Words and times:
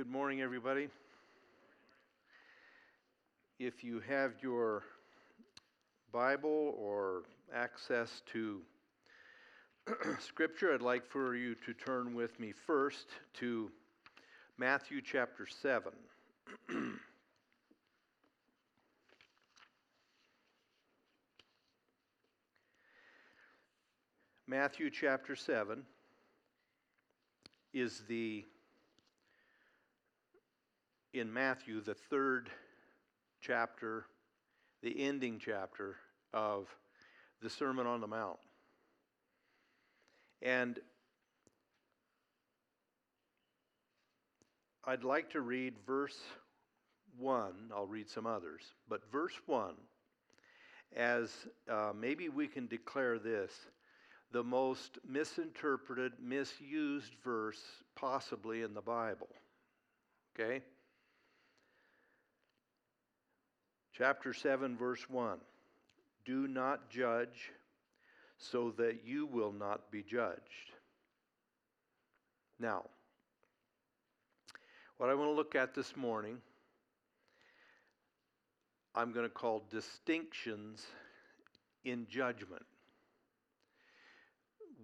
Good 0.00 0.08
morning, 0.10 0.40
everybody. 0.40 0.88
If 3.58 3.84
you 3.84 4.00
have 4.08 4.32
your 4.40 4.84
Bible 6.10 6.74
or 6.78 7.24
access 7.54 8.22
to 8.32 8.62
Scripture, 10.18 10.72
I'd 10.72 10.80
like 10.80 11.06
for 11.06 11.36
you 11.36 11.54
to 11.66 11.74
turn 11.74 12.14
with 12.14 12.40
me 12.40 12.54
first 12.66 13.08
to 13.40 13.70
Matthew 14.56 15.02
chapter 15.02 15.46
7. 15.46 15.92
Matthew 24.46 24.88
chapter 24.88 25.36
7 25.36 25.82
is 27.74 28.04
the, 28.08 28.46
in 31.12 31.32
Matthew, 31.32 31.80
the 31.80 31.94
third 31.94 32.50
chapter, 33.40 34.06
the 34.82 35.00
ending 35.00 35.40
chapter 35.44 35.96
of 36.32 36.68
the 37.42 37.50
Sermon 37.50 37.86
on 37.86 38.00
the 38.00 38.06
Mount. 38.06 38.38
And 40.42 40.78
I'd 44.84 45.04
like 45.04 45.30
to 45.30 45.40
read 45.40 45.74
verse 45.86 46.18
1. 47.18 47.70
I'll 47.74 47.86
read 47.86 48.08
some 48.08 48.26
others. 48.26 48.62
But 48.88 49.10
verse 49.10 49.34
1, 49.46 49.74
as 50.96 51.30
uh, 51.68 51.92
maybe 51.98 52.28
we 52.28 52.46
can 52.46 52.66
declare 52.66 53.18
this 53.18 53.52
the 54.32 54.44
most 54.44 54.98
misinterpreted, 55.06 56.12
misused 56.22 57.12
verse 57.24 57.60
possibly 57.96 58.62
in 58.62 58.74
the 58.74 58.80
Bible. 58.80 59.28
Okay? 60.38 60.62
Chapter 63.96 64.32
7, 64.32 64.76
verse 64.76 65.08
1 65.08 65.38
Do 66.24 66.48
not 66.48 66.90
judge 66.90 67.52
so 68.38 68.72
that 68.78 69.00
you 69.04 69.26
will 69.26 69.52
not 69.52 69.90
be 69.90 70.02
judged. 70.02 70.72
Now, 72.58 72.84
what 74.96 75.10
I 75.10 75.14
want 75.14 75.30
to 75.30 75.34
look 75.34 75.54
at 75.54 75.74
this 75.74 75.96
morning, 75.96 76.38
I'm 78.94 79.12
going 79.12 79.26
to 79.26 79.30
call 79.30 79.62
distinctions 79.70 80.86
in 81.84 82.06
judgment 82.08 82.64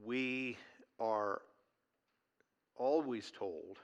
we 0.06 0.56
are 1.00 1.42
always 2.76 3.32
told 3.36 3.78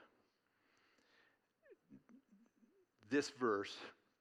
this 3.09 3.29
verse 3.37 3.75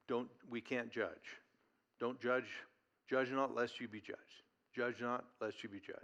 don't 0.08 0.28
we 0.50 0.60
can't 0.60 0.90
judge. 0.90 1.38
Don't 2.00 2.20
judge 2.20 2.48
judge 3.08 3.30
not 3.30 3.54
lest 3.54 3.80
you 3.80 3.88
be 3.88 4.00
judged. 4.00 4.18
Judge 4.74 5.00
not 5.00 5.24
lest 5.40 5.62
you 5.62 5.68
be 5.68 5.80
judged. 5.80 5.98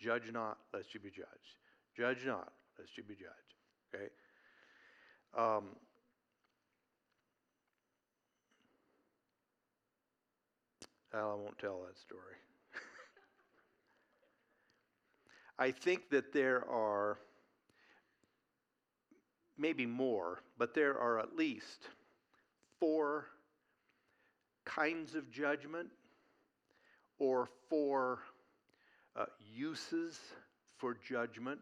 Judge 0.00 0.32
not 0.32 0.58
lest 0.72 0.92
you 0.92 1.00
be 1.00 1.10
judged. 1.10 1.58
Judge 1.96 2.26
not 2.26 2.52
lest 2.78 2.96
you 2.96 3.04
be 3.04 3.14
judged. 3.14 3.54
Okay? 3.94 4.08
Um, 5.36 5.64
well, 11.12 11.30
I 11.30 11.34
won't 11.34 11.58
tell 11.58 11.82
that 11.86 11.98
story. 11.98 12.36
I 15.58 15.70
think 15.70 16.10
that 16.10 16.32
there 16.32 16.68
are 16.68 17.18
maybe 19.56 19.86
more, 19.86 20.42
but 20.58 20.74
there 20.74 20.98
are 20.98 21.20
at 21.20 21.36
least 21.36 21.88
four 22.78 23.26
kinds 24.64 25.14
of 25.14 25.30
judgment 25.30 25.88
or 27.18 27.48
four 27.68 28.20
uh, 29.16 29.26
uses 29.54 30.18
for 30.78 30.96
judgment. 31.06 31.60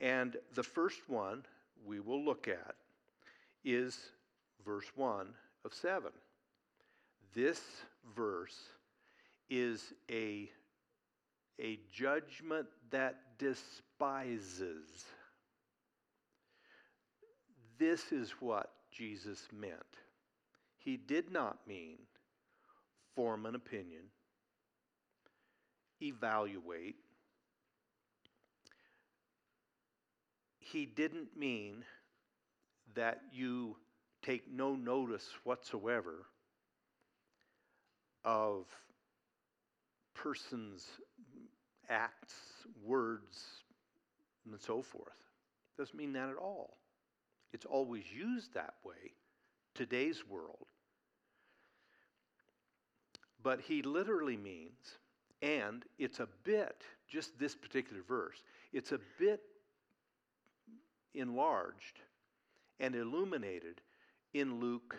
And 0.00 0.36
the 0.54 0.62
first 0.62 1.08
one 1.08 1.44
we 1.84 2.00
will 2.00 2.24
look 2.24 2.48
at 2.48 2.74
is 3.64 3.98
verse 4.64 4.90
1 4.94 5.26
of 5.64 5.74
7. 5.74 6.10
This 7.34 7.60
verse 8.16 8.56
is 9.50 9.92
a 10.10 10.50
a 11.60 11.78
judgment 11.92 12.66
that 12.90 13.38
despises. 13.38 15.06
This 17.78 18.10
is 18.12 18.30
what 18.40 18.70
Jesus 18.92 19.48
meant. 19.52 19.74
He 20.78 20.96
did 20.96 21.30
not 21.30 21.58
mean 21.66 21.98
form 23.14 23.46
an 23.46 23.54
opinion, 23.54 24.02
evaluate. 26.00 26.96
He 30.58 30.86
didn't 30.86 31.36
mean 31.36 31.84
that 32.94 33.20
you 33.32 33.76
take 34.22 34.50
no 34.50 34.74
notice 34.74 35.28
whatsoever 35.44 36.26
of 38.24 38.66
persons 40.14 40.86
acts, 41.88 42.34
words, 42.84 43.62
and 44.50 44.60
so 44.60 44.82
forth. 44.82 45.08
Doesn't 45.76 45.96
mean 45.96 46.12
that 46.14 46.28
at 46.28 46.36
all. 46.36 46.76
It's 47.52 47.66
always 47.66 48.04
used 48.10 48.54
that 48.54 48.74
way, 48.84 49.12
today's 49.74 50.26
world. 50.26 50.66
But 53.42 53.60
he 53.60 53.82
literally 53.82 54.36
means, 54.36 54.98
and 55.42 55.84
it's 55.98 56.20
a 56.20 56.28
bit, 56.44 56.82
just 57.08 57.38
this 57.38 57.54
particular 57.54 58.02
verse, 58.06 58.42
it's 58.72 58.92
a 58.92 59.00
bit 59.18 59.40
enlarged 61.14 62.00
and 62.80 62.94
illuminated 62.94 63.80
in 64.34 64.60
Luke 64.60 64.96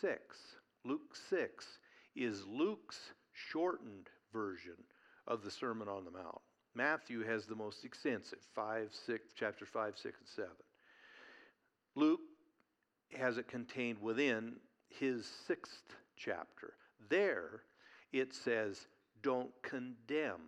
6. 0.00 0.20
Luke 0.84 1.16
6 1.28 1.66
is 2.16 2.46
Luke's 2.46 2.98
shortened 3.32 4.08
version 4.32 4.76
of 5.26 5.42
the 5.42 5.50
Sermon 5.50 5.88
on 5.88 6.04
the 6.04 6.10
Mount. 6.10 6.40
Matthew 6.74 7.24
has 7.24 7.46
the 7.46 7.54
most 7.54 7.84
extensive, 7.84 8.38
five, 8.54 8.90
six, 8.92 9.32
chapter 9.34 9.66
5, 9.66 9.94
6, 9.98 10.18
and 10.18 10.28
7. 10.28 10.50
Luke 11.94 12.20
has 13.16 13.38
it 13.38 13.48
contained 13.48 14.00
within 14.00 14.54
his 14.88 15.26
sixth 15.46 15.94
chapter. 16.16 16.74
There 17.08 17.62
it 18.12 18.34
says, 18.34 18.86
Don't 19.22 19.50
condemn, 19.62 20.40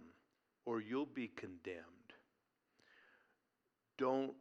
or 0.65 0.81
you'll 0.81 1.07
be 1.07 1.29
condemned. 1.29 1.83
Don't 3.99 4.35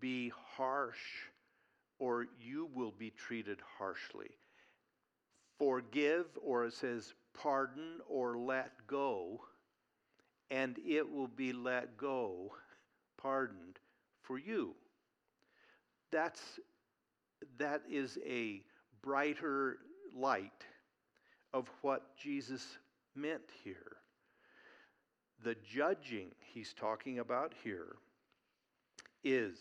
be 0.00 0.32
harsh, 0.56 1.28
or 1.98 2.26
you 2.40 2.68
will 2.74 2.92
be 2.92 3.10
treated 3.10 3.60
harshly. 3.78 4.30
Forgive, 5.58 6.26
or 6.42 6.66
it 6.66 6.74
says, 6.74 7.14
pardon 7.34 8.00
or 8.08 8.36
let 8.38 8.86
go 8.86 9.40
and 10.50 10.78
it 10.86 11.10
will 11.10 11.28
be 11.28 11.52
let 11.52 11.96
go, 11.96 12.52
pardoned 13.20 13.78
for 14.22 14.38
you. 14.38 14.74
That's, 16.16 16.40
that 17.58 17.82
is 17.90 18.18
a 18.26 18.62
brighter 19.02 19.76
light 20.14 20.64
of 21.52 21.68
what 21.82 22.16
Jesus 22.16 22.78
meant 23.14 23.42
here. 23.62 23.98
The 25.44 25.56
judging 25.56 26.28
he's 26.40 26.72
talking 26.72 27.18
about 27.18 27.52
here 27.62 27.96
is, 29.24 29.58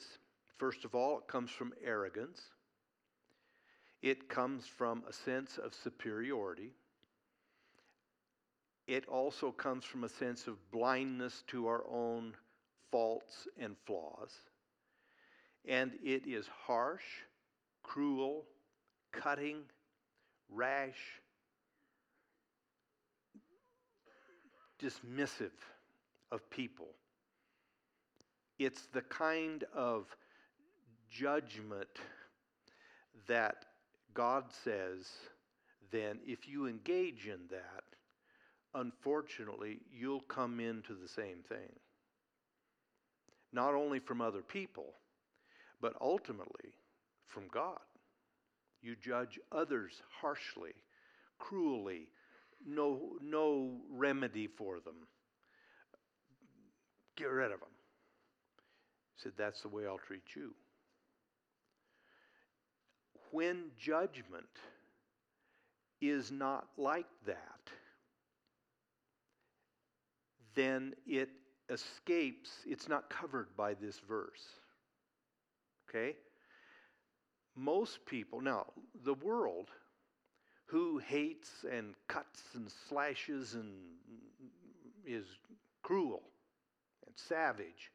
first 0.57 0.85
of 0.85 0.95
all, 0.95 1.17
it 1.17 1.27
comes 1.27 1.51
from 1.51 1.73
arrogance. 1.83 2.39
It 4.01 4.29
comes 4.29 4.65
from 4.65 5.03
a 5.09 5.11
sense 5.11 5.57
of 5.57 5.73
superiority. 5.73 6.71
It 8.87 9.05
also 9.09 9.51
comes 9.51 9.83
from 9.83 10.05
a 10.05 10.09
sense 10.09 10.47
of 10.47 10.71
blindness 10.71 11.43
to 11.47 11.67
our 11.67 11.83
own 11.91 12.33
faults 12.91 13.45
and 13.59 13.75
flaws. 13.85 14.31
And 15.67 15.93
it 16.03 16.27
is 16.27 16.47
harsh, 16.67 17.03
cruel, 17.83 18.45
cutting, 19.11 19.61
rash, 20.49 21.21
dismissive 24.79 25.51
of 26.31 26.47
people. 26.49 26.89
It's 28.59 28.87
the 28.93 29.01
kind 29.01 29.63
of 29.73 30.05
judgment 31.09 31.89
that 33.27 33.65
God 34.13 34.45
says, 34.63 35.09
then, 35.91 36.19
if 36.25 36.47
you 36.47 36.67
engage 36.67 37.27
in 37.27 37.39
that, 37.51 37.83
unfortunately, 38.73 39.79
you'll 39.91 40.21
come 40.21 40.59
into 40.59 40.93
the 40.93 41.07
same 41.07 41.43
thing. 41.47 41.71
Not 43.53 43.73
only 43.73 43.99
from 43.99 44.21
other 44.21 44.41
people, 44.41 44.93
but 45.85 45.93
ultimately 46.01 46.73
from 47.27 47.43
God. 47.53 47.77
You 48.81 48.95
judge 48.95 49.39
others 49.51 50.01
harshly, 50.19 50.71
cruelly, 51.37 52.07
no, 52.67 53.17
no 53.21 53.77
remedy 53.91 54.47
for 54.47 54.79
them. 54.79 54.95
Get 57.15 57.25
rid 57.25 57.51
of 57.51 57.59
them. 57.59 57.69
He 59.15 59.21
said, 59.21 59.33
That's 59.37 59.61
the 59.61 59.67
way 59.67 59.85
I'll 59.85 59.99
treat 59.99 60.23
you. 60.35 60.55
When 63.29 63.65
judgment 63.77 64.49
is 66.01 66.31
not 66.31 66.65
like 66.79 67.05
that, 67.27 67.69
then 70.55 70.95
it 71.05 71.29
escapes, 71.69 72.49
it's 72.65 72.89
not 72.89 73.07
covered 73.11 73.55
by 73.55 73.75
this 73.75 73.99
verse. 74.09 74.41
Okay? 75.95 76.15
Most 77.55 78.05
people, 78.05 78.41
now, 78.41 78.65
the 79.03 79.13
world 79.13 79.69
who 80.65 80.97
hates 80.97 81.49
and 81.71 81.93
cuts 82.07 82.41
and 82.55 82.69
slashes 82.89 83.53
and 83.53 83.71
is 85.05 85.25
cruel 85.83 86.23
and 87.05 87.15
savage, 87.15 87.91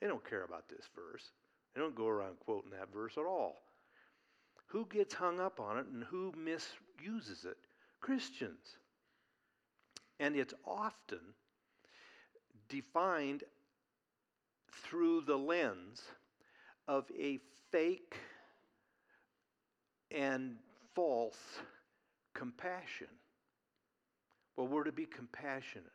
they 0.00 0.08
don't 0.08 0.28
care 0.28 0.44
about 0.44 0.68
this 0.68 0.88
verse. 0.96 1.30
They 1.74 1.80
don't 1.80 1.94
go 1.94 2.08
around 2.08 2.40
quoting 2.40 2.70
that 2.70 2.92
verse 2.92 3.12
at 3.16 3.24
all. 3.24 3.62
Who 4.66 4.86
gets 4.86 5.14
hung 5.14 5.38
up 5.38 5.60
on 5.60 5.78
it 5.78 5.86
and 5.86 6.02
who 6.02 6.32
misuses 6.36 7.44
it? 7.44 7.56
Christians. 8.00 8.78
And 10.18 10.34
it's 10.34 10.54
often 10.66 11.20
defined 12.68 13.44
through 14.72 15.20
the 15.22 15.36
lens 15.36 16.02
of 16.88 17.04
a 17.18 17.38
fake 17.70 18.14
and 20.10 20.56
false 20.94 21.38
compassion. 22.34 23.08
Well, 24.56 24.68
we're 24.68 24.84
to 24.84 24.92
be 24.92 25.06
compassionate. 25.06 25.90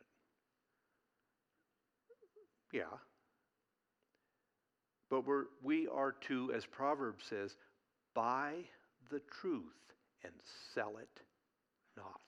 Yeah. 2.72 2.82
But 5.08 5.26
we're, 5.26 5.46
we 5.62 5.88
are 5.88 6.12
to, 6.28 6.52
as 6.54 6.66
Proverbs 6.66 7.24
says, 7.28 7.56
buy 8.14 8.54
the 9.10 9.20
truth 9.40 9.64
and 10.22 10.32
sell 10.74 10.96
it 11.00 11.22
not. 11.96 12.20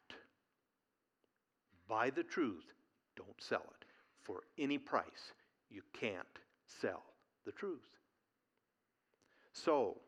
Buy 1.88 2.10
the 2.10 2.22
truth, 2.22 2.72
don't 3.16 3.40
sell 3.40 3.64
it 3.80 3.86
for 4.22 4.42
any 4.58 4.78
price. 4.78 5.32
You 5.70 5.82
can't 5.92 6.26
sell 6.66 7.02
the 7.44 7.52
truth. 7.52 7.91
So, 9.52 9.98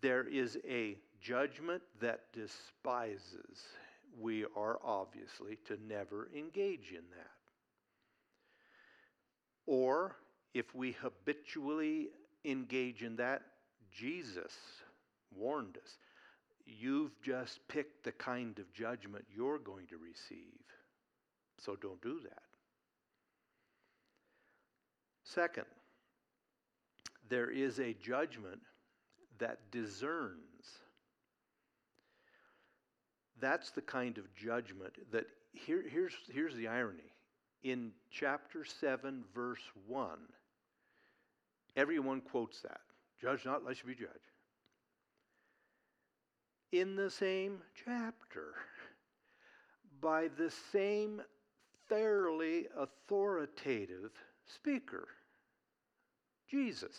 there 0.00 0.26
is 0.26 0.58
a 0.68 0.98
judgment 1.20 1.82
that 2.00 2.32
despises. 2.32 3.62
We 4.18 4.44
are 4.56 4.78
obviously 4.84 5.58
to 5.66 5.78
never 5.86 6.28
engage 6.36 6.90
in 6.90 7.04
that. 7.16 7.30
Or, 9.66 10.16
if 10.54 10.74
we 10.74 10.92
habitually 10.92 12.08
engage 12.44 13.02
in 13.02 13.16
that, 13.16 13.42
Jesus 13.92 14.52
warned 15.34 15.76
us 15.76 15.98
you've 16.66 17.20
just 17.22 17.66
picked 17.68 18.04
the 18.04 18.12
kind 18.12 18.58
of 18.58 18.72
judgment 18.72 19.24
you're 19.34 19.58
going 19.58 19.86
to 19.88 19.96
receive. 19.96 20.60
So 21.58 21.76
don't 21.76 22.00
do 22.02 22.20
that. 22.24 22.42
Second, 25.24 25.66
there 27.32 27.50
is 27.50 27.78
a 27.78 27.94
judgment 27.94 28.60
that 29.38 29.70
discerns. 29.70 30.66
That's 33.40 33.70
the 33.70 33.80
kind 33.80 34.18
of 34.18 34.34
judgment 34.34 34.92
that, 35.12 35.24
here, 35.54 35.82
here's, 35.90 36.12
here's 36.30 36.54
the 36.54 36.68
irony. 36.68 37.10
In 37.62 37.92
chapter 38.10 38.66
7, 38.66 39.24
verse 39.34 39.62
1, 39.86 40.10
everyone 41.74 42.20
quotes 42.20 42.60
that 42.60 42.80
Judge 43.18 43.46
not, 43.46 43.64
lest 43.64 43.80
you 43.82 43.88
be 43.88 43.94
judged. 43.94 44.12
In 46.70 46.96
the 46.96 47.08
same 47.08 47.62
chapter, 47.82 48.52
by 50.02 50.28
the 50.36 50.52
same 50.70 51.22
fairly 51.88 52.66
authoritative 52.76 54.10
speaker, 54.44 55.08
Jesus. 56.50 56.98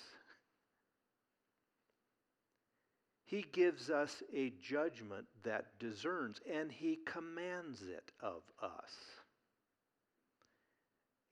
He 3.33 3.47
gives 3.51 3.89
us 3.89 4.21
a 4.31 4.53
judgment 4.61 5.25
that 5.41 5.79
discerns, 5.79 6.39
and 6.47 6.71
he 6.71 6.99
commands 7.03 7.81
it 7.81 8.11
of 8.21 8.43
us. 8.61 8.93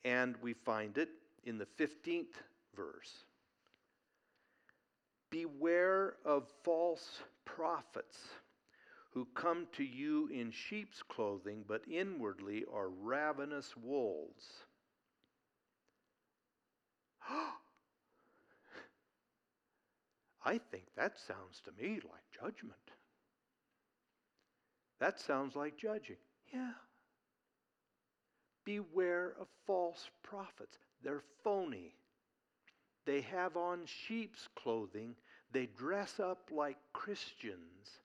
And 0.03 0.35
we 0.41 0.53
find 0.53 0.97
it 0.97 1.09
in 1.43 1.59
the 1.59 1.67
15th 1.79 2.33
verse. 2.75 3.25
Beware 5.29 6.15
of 6.25 6.47
false 6.63 7.19
prophets 7.45 8.17
who 9.13 9.27
come 9.35 9.67
to 9.73 9.83
you 9.83 10.27
in 10.33 10.49
sheep's 10.49 11.03
clothing, 11.03 11.63
but 11.67 11.83
inwardly 11.87 12.65
are 12.73 12.89
ravenous 12.89 13.75
wolves. 13.77 14.45
Oh, 17.29 17.60
I 20.43 20.59
think 20.71 20.83
that 20.95 21.19
sounds 21.19 21.61
to 21.65 21.71
me 21.81 21.99
like 22.03 22.23
judgment. 22.33 22.75
That 24.99 25.19
sounds 25.19 25.55
like 25.55 25.77
judging. 25.77 26.17
Yeah. 26.53 26.73
Beware 28.65 29.33
of 29.39 29.47
false 29.65 30.09
prophets. 30.23 30.77
They're 31.03 31.23
phony. 31.43 31.93
They 33.05 33.21
have 33.21 33.57
on 33.57 33.85
sheep's 33.85 34.47
clothing. 34.55 35.15
They 35.51 35.65
dress 35.65 36.19
up 36.19 36.49
like 36.51 36.77
Christians, 36.93 37.99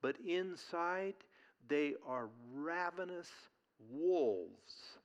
but 0.00 0.16
inside 0.26 1.14
they 1.68 1.94
are 2.06 2.28
ravenous 2.54 3.30
wolves. 3.90 4.98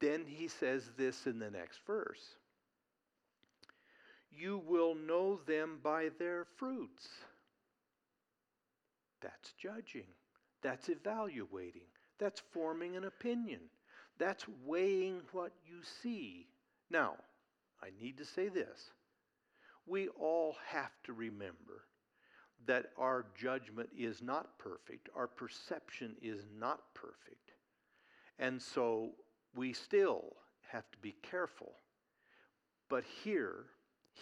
Then 0.00 0.24
he 0.26 0.48
says 0.48 0.90
this 0.96 1.26
in 1.26 1.38
the 1.38 1.50
next 1.50 1.80
verse 1.86 2.36
You 4.36 4.62
will 4.66 4.94
know 4.94 5.40
them 5.46 5.78
by 5.82 6.10
their 6.18 6.46
fruits. 6.56 7.08
That's 9.22 9.52
judging, 9.52 10.08
that's 10.62 10.88
evaluating, 10.88 11.88
that's 12.18 12.42
forming 12.52 12.96
an 12.96 13.04
opinion, 13.04 13.60
that's 14.18 14.44
weighing 14.64 15.22
what 15.32 15.52
you 15.66 15.78
see. 16.02 16.48
Now, 16.90 17.14
I 17.82 17.88
need 18.00 18.18
to 18.18 18.24
say 18.24 18.48
this. 18.48 18.90
We 19.86 20.08
all 20.08 20.56
have 20.66 20.92
to 21.04 21.12
remember 21.12 21.84
that 22.66 22.86
our 22.98 23.26
judgment 23.40 23.88
is 23.96 24.20
not 24.20 24.58
perfect, 24.58 25.08
our 25.16 25.28
perception 25.28 26.16
is 26.20 26.44
not 26.58 26.80
perfect. 26.94 27.52
And 28.38 28.60
so 28.60 29.12
we 29.54 29.72
still 29.72 30.36
have 30.70 30.90
to 30.90 30.98
be 30.98 31.14
careful. 31.22 31.72
But 32.88 33.04
here 33.24 33.66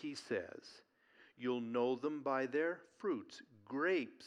he 0.01 0.15
says, 0.15 0.83
You'll 1.37 1.61
know 1.61 1.97
them 1.97 2.23
by 2.23 2.47
their 2.47 2.81
fruits. 2.99 3.43
Grapes 3.65 4.27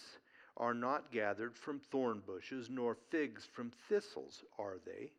are 0.57 0.73
not 0.73 1.11
gathered 1.11 1.55
from 1.55 1.79
thorn 1.79 2.21
bushes, 2.25 2.69
nor 2.69 2.97
figs 3.09 3.47
from 3.53 3.71
thistles, 3.87 4.43
are 4.57 4.77
they? 4.85 5.11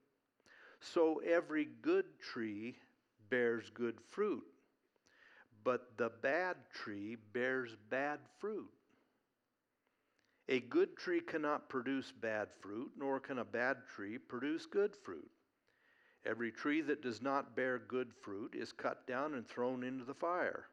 So 0.81 1.21
every 1.27 1.69
good 1.83 2.05
tree 2.21 2.77
bears 3.31 3.71
good 3.75 3.99
fruit, 4.11 4.45
but 5.65 5.97
the 5.97 6.11
bad 6.23 6.57
tree 6.73 7.17
bears 7.33 7.77
bad 7.91 8.19
fruit. 8.39 8.71
A 10.49 10.61
good 10.61 10.97
tree 10.97 11.21
cannot 11.21 11.69
produce 11.69 12.11
bad 12.11 12.49
fruit, 12.61 12.91
nor 12.97 13.21
can 13.21 13.39
a 13.39 13.45
bad 13.45 13.77
tree 13.95 14.17
produce 14.17 14.65
good 14.67 14.97
fruit. 14.97 15.31
Every 16.29 16.53
tree 16.53 16.83
that 16.83 17.01
does 17.01 17.23
not 17.23 17.57
bear 17.57 17.79
good 17.79 18.13
fruit 18.21 18.55
is 18.55 18.71
cut 18.71 19.07
down 19.07 19.33
and 19.33 19.49
thrown 19.49 19.83
into 19.83 20.05
the 20.05 20.13
fire. 20.15 20.67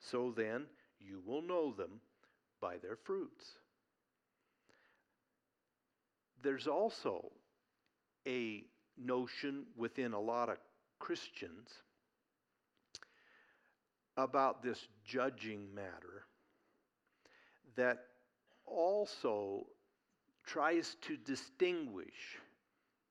So 0.00 0.32
then 0.34 0.64
you 0.98 1.20
will 1.26 1.42
know 1.42 1.74
them 1.74 2.00
by 2.60 2.78
their 2.78 2.96
fruits. 2.96 3.44
There's 6.42 6.66
also 6.66 7.32
a 8.26 8.64
notion 8.96 9.64
within 9.76 10.14
a 10.14 10.20
lot 10.20 10.48
of 10.48 10.56
Christians 10.98 11.68
about 14.16 14.62
this 14.62 14.88
judging 15.04 15.74
matter 15.74 16.24
that 17.76 17.98
also 18.64 19.66
tries 20.46 20.96
to 21.02 21.16
distinguish 21.16 22.38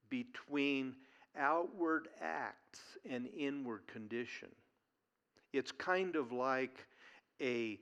between 0.10 0.96
outward 1.38 2.08
acts 2.22 2.80
and 3.10 3.28
inward 3.38 3.88
condition. 3.88 4.50
It's 5.52 5.72
kind 5.72 6.16
of 6.16 6.32
like 6.32 6.88
a 7.42 7.80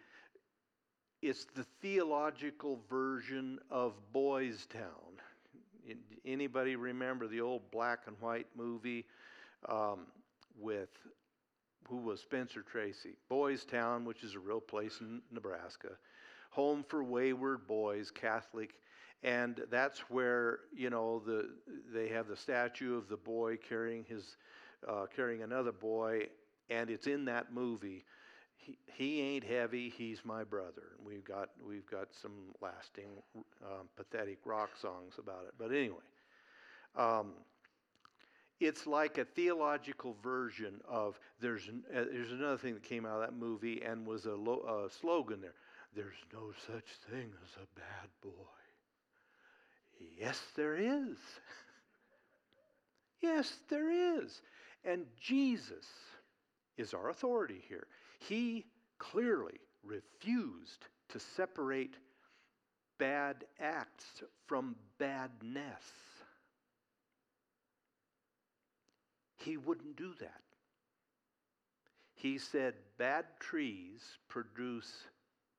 it's 1.21 1.45
the 1.53 1.65
theological 1.81 2.79
version 2.89 3.59
of 3.69 3.93
Boys 4.11 4.65
Town. 4.73 5.97
Anybody 6.25 6.75
remember 6.75 7.27
the 7.27 7.41
old 7.41 7.69
black 7.69 7.99
and 8.07 8.15
white 8.19 8.47
movie 8.55 9.05
um, 9.69 10.07
with 10.59 10.89
who 11.87 11.97
was 11.97 12.21
Spencer 12.21 12.63
Tracy? 12.63 13.15
Boys 13.29 13.65
Town, 13.65 14.05
which 14.05 14.23
is 14.23 14.33
a 14.33 14.39
real 14.39 14.61
place 14.61 14.97
in 15.01 15.21
Nebraska, 15.31 15.89
home 16.49 16.83
for 16.87 17.03
wayward 17.03 17.67
boys, 17.67 18.09
Catholic, 18.09 18.73
and 19.23 19.61
that's 19.69 19.99
where 20.09 20.59
you 20.75 20.89
know 20.89 21.21
the 21.25 21.49
they 21.93 22.09
have 22.09 22.27
the 22.27 22.35
statue 22.35 22.97
of 22.97 23.07
the 23.07 23.17
boy 23.17 23.57
carrying 23.57 24.03
his 24.05 24.37
uh, 24.87 25.05
carrying 25.15 25.43
another 25.43 25.71
boy, 25.71 26.27
and 26.69 26.89
it's 26.89 27.07
in 27.07 27.25
that 27.25 27.53
movie. 27.53 28.05
He, 28.57 28.77
he 28.93 29.21
ain't 29.21 29.43
heavy. 29.43 29.89
He's 29.89 30.23
my 30.25 30.43
brother. 30.43 30.83
We've 31.03 31.23
got 31.23 31.49
we've 31.67 31.85
got 31.89 32.09
some 32.21 32.53
lasting, 32.61 33.09
um, 33.63 33.89
pathetic 33.95 34.39
rock 34.45 34.71
songs 34.79 35.15
about 35.19 35.45
it. 35.47 35.53
But 35.57 35.71
anyway, 35.71 35.97
um, 36.95 37.33
it's 38.59 38.85
like 38.85 39.17
a 39.17 39.25
theological 39.25 40.15
version 40.21 40.79
of 40.87 41.19
there's 41.39 41.67
uh, 41.67 42.05
there's 42.11 42.31
another 42.31 42.57
thing 42.57 42.73
that 42.75 42.83
came 42.83 43.05
out 43.05 43.15
of 43.15 43.21
that 43.21 43.33
movie 43.33 43.81
and 43.81 44.05
was 44.05 44.25
a, 44.25 44.35
lo, 44.35 44.85
a 44.85 44.89
slogan 44.89 45.41
there. 45.41 45.55
There's 45.95 46.15
no 46.31 46.51
such 46.67 46.85
thing 47.09 47.31
as 47.43 47.55
a 47.57 47.67
bad 47.79 48.09
boy. 48.21 48.60
Yes, 50.17 50.39
there 50.55 50.75
is. 50.75 51.17
yes, 53.21 53.59
there 53.69 53.89
is. 54.17 54.41
And 54.83 55.05
Jesus 55.19 55.85
is 56.77 56.93
our 56.93 57.09
authority 57.09 57.63
here. 57.67 57.87
He 58.19 58.65
clearly 58.99 59.59
refused 59.83 60.85
to 61.09 61.19
separate 61.19 61.95
bad 62.97 63.45
acts 63.59 64.21
from 64.47 64.75
badness. 64.99 65.83
He 69.37 69.57
wouldn't 69.57 69.95
do 69.95 70.13
that. 70.19 70.41
He 72.13 72.37
said 72.37 72.75
bad 72.99 73.25
trees 73.39 74.03
produce 74.27 75.05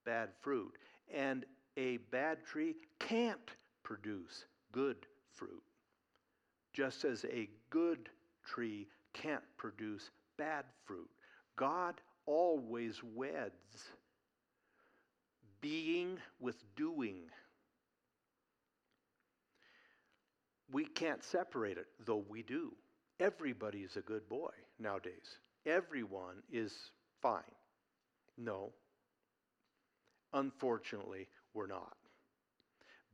bad 0.04 0.28
fruit, 0.40 0.74
and 1.12 1.44
a 1.76 1.96
bad 2.12 2.44
tree 2.44 2.76
can't 3.00 3.50
produce 3.82 4.44
good 4.72 4.96
fruit, 5.32 5.62
just 6.72 7.04
as 7.04 7.24
a 7.24 7.48
good 7.70 8.08
tree 8.44 8.88
can't 9.12 9.42
produce 9.56 10.10
bad 10.38 10.64
fruit. 10.84 11.08
God 11.56 12.00
always 12.26 13.00
weds 13.14 13.90
being 15.60 16.18
with 16.40 16.56
doing. 16.76 17.20
We 20.70 20.86
can't 20.86 21.22
separate 21.22 21.78
it, 21.78 21.86
though 22.04 22.24
we 22.28 22.42
do. 22.42 22.72
Everybody's 23.20 23.96
a 23.96 24.00
good 24.00 24.28
boy 24.28 24.50
nowadays. 24.78 25.38
Everyone 25.66 26.42
is 26.50 26.74
fine. 27.20 27.42
No. 28.36 28.72
Unfortunately, 30.32 31.28
we're 31.54 31.66
not. 31.66 31.94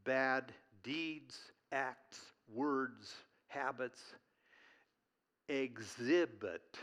Bad 0.09 0.53
deeds, 0.83 1.39
acts, 1.71 2.19
words, 2.51 3.13
habits 3.49 4.01
exhibit 5.51 6.79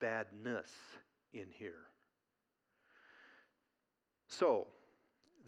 badness 0.00 0.70
in 1.34 1.44
here. 1.50 1.84
So, 4.26 4.68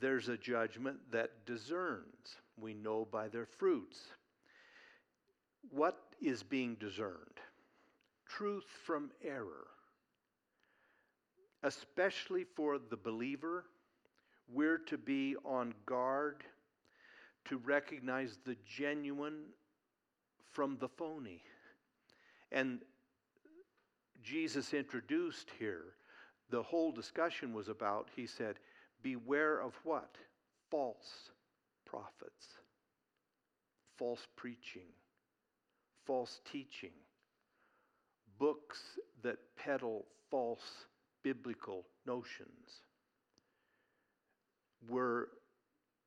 there's 0.00 0.28
a 0.28 0.36
judgment 0.36 0.98
that 1.10 1.46
discerns. 1.46 2.36
We 2.60 2.74
know 2.74 3.08
by 3.10 3.28
their 3.28 3.46
fruits. 3.46 3.98
What 5.70 5.96
is 6.20 6.42
being 6.42 6.74
discerned? 6.74 7.40
Truth 8.28 8.66
from 8.84 9.12
error. 9.24 9.68
Especially 11.62 12.44
for 12.44 12.78
the 12.78 12.98
believer, 12.98 13.64
we're 14.52 14.76
to 14.76 14.98
be 14.98 15.36
on 15.42 15.72
guard 15.86 16.44
to 17.48 17.58
recognize 17.58 18.38
the 18.44 18.56
genuine 18.66 19.44
from 20.52 20.76
the 20.78 20.88
phony. 20.88 21.42
And 22.52 22.80
Jesus 24.22 24.74
introduced 24.74 25.50
here, 25.58 25.84
the 26.50 26.62
whole 26.62 26.92
discussion 26.92 27.52
was 27.52 27.68
about, 27.68 28.08
he 28.14 28.26
said, 28.26 28.56
beware 29.02 29.60
of 29.60 29.74
what? 29.84 30.16
False 30.70 31.30
prophets, 31.84 32.46
false 33.96 34.26
preaching, 34.36 34.88
false 36.04 36.40
teaching, 36.50 36.92
books 38.38 38.80
that 39.22 39.38
peddle 39.56 40.06
false 40.30 40.86
biblical 41.22 41.84
notions. 42.06 42.82
We're 44.88 45.26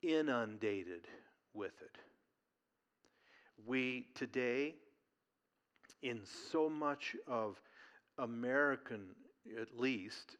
inundated 0.02 1.08
with 1.60 1.82
it. 1.82 1.98
We 3.68 4.08
today, 4.16 4.76
in 6.02 6.22
so 6.52 6.70
much 6.70 7.18
of 7.28 7.62
American, 8.18 9.08
at 9.62 9.78
least, 9.78 10.38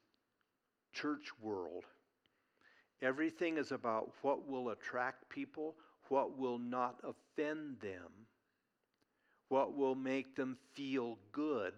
church 0.94 1.30
world, 1.42 1.84
everything 3.02 3.58
is 3.58 3.74
about 3.74 4.12
what 4.22 4.48
will 4.48 4.70
attract 4.70 5.30
people, 5.30 5.76
what 6.08 6.38
will 6.38 6.58
not 6.58 6.96
offend 7.04 7.82
them, 7.82 8.10
what 9.50 9.76
will 9.76 9.96
make 9.96 10.38
them 10.38 10.58
feel 10.74 11.18
good, 11.34 11.74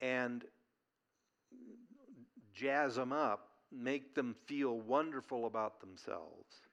and 0.00 0.44
jazz 2.52 2.96
them 2.96 3.12
up, 3.12 3.50
make 3.70 4.16
them 4.16 4.34
feel 4.46 4.80
wonderful 4.80 5.46
about 5.46 5.80
themselves. 5.80 6.67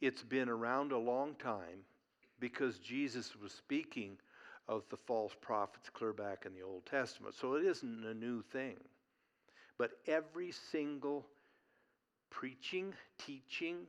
It's 0.00 0.22
been 0.22 0.48
around 0.48 0.92
a 0.92 0.98
long 0.98 1.34
time 1.34 1.84
because 2.40 2.78
Jesus 2.78 3.34
was 3.40 3.52
speaking 3.52 4.16
of 4.68 4.82
the 4.90 4.96
false 4.96 5.32
prophets 5.40 5.90
clear 5.92 6.12
back 6.12 6.44
in 6.46 6.54
the 6.54 6.62
Old 6.62 6.86
Testament. 6.86 7.34
So 7.34 7.54
it 7.54 7.64
isn't 7.64 8.04
a 8.04 8.14
new 8.14 8.42
thing. 8.42 8.76
But 9.78 9.92
every 10.06 10.52
single 10.70 11.26
preaching, 12.30 12.92
teaching, 13.18 13.86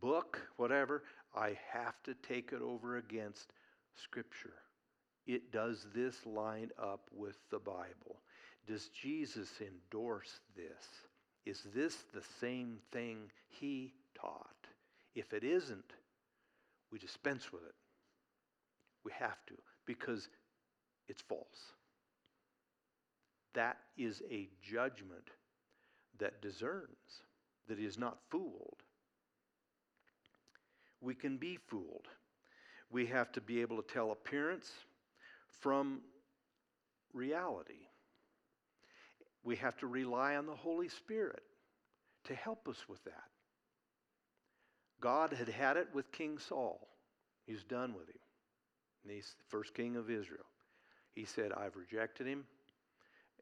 book, 0.00 0.40
whatever, 0.56 1.04
I 1.34 1.56
have 1.72 2.02
to 2.04 2.14
take 2.14 2.52
it 2.52 2.60
over 2.60 2.96
against 2.96 3.52
Scripture. 3.94 4.54
It 5.26 5.52
does 5.52 5.86
this 5.94 6.26
line 6.26 6.70
up 6.78 7.08
with 7.14 7.36
the 7.50 7.58
Bible. 7.58 8.20
Does 8.66 8.88
Jesus 8.88 9.48
endorse 9.60 10.40
this? 10.56 10.86
Is 11.44 11.62
this 11.74 11.96
the 12.14 12.22
same 12.40 12.78
thing 12.92 13.30
he 13.48 13.94
taught? 14.14 14.48
If 15.14 15.32
it 15.32 15.44
isn't, 15.44 15.92
we 16.90 16.98
dispense 16.98 17.52
with 17.52 17.62
it. 17.62 17.74
We 19.04 19.12
have 19.18 19.44
to, 19.46 19.54
because 19.86 20.28
it's 21.08 21.22
false. 21.22 21.72
That 23.54 23.78
is 23.98 24.22
a 24.30 24.48
judgment 24.62 25.28
that 26.18 26.40
discerns, 26.40 27.22
that 27.68 27.78
is 27.78 27.98
not 27.98 28.18
fooled. 28.30 28.82
We 31.00 31.14
can 31.14 31.36
be 31.36 31.58
fooled. 31.66 32.06
We 32.90 33.06
have 33.06 33.32
to 33.32 33.40
be 33.40 33.60
able 33.60 33.82
to 33.82 33.92
tell 33.92 34.12
appearance 34.12 34.70
from 35.60 36.02
reality. 37.12 37.88
We 39.44 39.56
have 39.56 39.76
to 39.78 39.86
rely 39.86 40.36
on 40.36 40.46
the 40.46 40.54
Holy 40.54 40.88
Spirit 40.88 41.42
to 42.24 42.34
help 42.34 42.68
us 42.68 42.88
with 42.88 43.02
that. 43.04 43.24
God 45.00 45.32
had 45.32 45.48
had 45.48 45.76
it 45.76 45.88
with 45.92 46.12
King 46.12 46.38
Saul. 46.38 46.88
He's 47.46 47.64
done 47.64 47.94
with 47.94 48.08
him. 48.08 48.20
And 49.02 49.12
he's 49.12 49.34
the 49.38 49.44
first 49.48 49.74
king 49.74 49.96
of 49.96 50.10
Israel. 50.10 50.44
He 51.14 51.24
said, 51.24 51.52
I've 51.52 51.76
rejected 51.76 52.26
him 52.26 52.44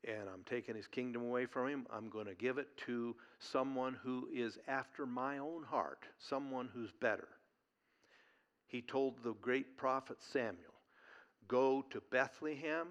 and 0.04 0.28
I'm 0.33 0.45
taking 0.45 0.75
his 0.75 0.87
kingdom 0.87 1.23
away 1.23 1.47
from 1.47 1.69
him. 1.69 1.87
I'm 1.92 2.09
going 2.09 2.26
to 2.26 2.35
give 2.35 2.59
it 2.59 2.69
to 2.87 3.14
someone 3.38 3.97
who 4.02 4.28
is 4.35 4.59
after 4.66 5.04
my 5.04 5.38
own 5.38 5.62
heart, 5.62 6.07
someone 6.19 6.71
who's 6.73 6.90
better. 7.00 7.28
He 8.66 8.80
told 8.80 9.23
the 9.23 9.35
great 9.35 9.76
prophet 9.76 10.19
Samuel, 10.33 10.57
Go 11.49 11.85
to 11.90 12.00
Bethlehem, 12.11 12.87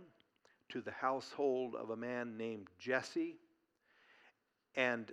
to 0.70 0.82
the 0.82 0.92
household 0.92 1.76
of 1.76 1.90
a 1.90 1.96
man 1.96 2.38
named 2.38 2.68
Jesse, 2.80 3.36
and 4.76 5.12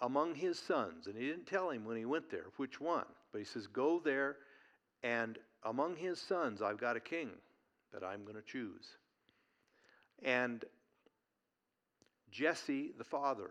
among 0.00 0.34
his 0.34 0.58
sons, 0.58 1.06
and 1.06 1.16
he 1.16 1.26
didn't 1.26 1.46
tell 1.46 1.70
him 1.70 1.84
when 1.84 1.96
he 1.96 2.04
went 2.04 2.30
there 2.30 2.46
which 2.56 2.80
one, 2.80 3.06
but 3.30 3.38
he 3.38 3.44
says, 3.44 3.66
Go 3.66 4.00
there, 4.04 4.36
and 5.02 5.38
among 5.64 5.96
his 5.96 6.20
sons, 6.20 6.62
I've 6.62 6.78
got 6.78 6.96
a 6.96 7.00
king 7.00 7.30
that 7.92 8.04
I'm 8.04 8.22
going 8.22 8.36
to 8.36 8.42
choose. 8.42 8.86
And 10.22 10.64
Jesse, 12.30 12.92
the 12.96 13.04
father, 13.04 13.50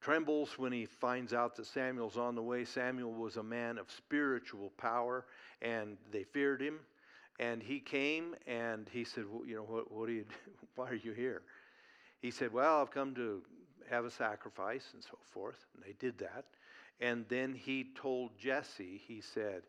trembles 0.00 0.58
when 0.58 0.72
he 0.72 0.84
finds 0.84 1.32
out 1.32 1.56
that 1.56 1.66
Samuel's 1.66 2.18
on 2.18 2.34
the 2.34 2.42
way. 2.42 2.64
Samuel 2.64 3.12
was 3.12 3.36
a 3.36 3.42
man 3.42 3.78
of 3.78 3.90
spiritual 3.90 4.70
power, 4.76 5.24
and 5.62 5.96
they 6.12 6.24
feared 6.24 6.60
him. 6.60 6.80
And 7.40 7.62
he 7.62 7.80
came 7.80 8.34
and 8.46 8.88
he 8.92 9.04
said, 9.04 9.24
well, 9.30 9.46
You 9.46 9.56
know, 9.56 9.62
what, 9.62 9.90
what 9.90 10.08
are 10.08 10.12
you, 10.12 10.24
why 10.76 10.88
are 10.88 10.94
you 10.94 11.12
here? 11.12 11.42
He 12.20 12.30
said, 12.30 12.52
Well, 12.52 12.80
I've 12.80 12.90
come 12.90 13.14
to 13.16 13.42
have 13.90 14.04
a 14.04 14.10
sacrifice 14.10 14.84
and 14.94 15.02
so 15.02 15.18
forth. 15.32 15.66
And 15.74 15.84
they 15.84 15.94
did 15.98 16.18
that. 16.18 16.44
And 17.00 17.26
then 17.28 17.54
he 17.54 17.92
told 18.00 18.38
Jesse, 18.38 19.02
He 19.06 19.20
said, 19.20 19.62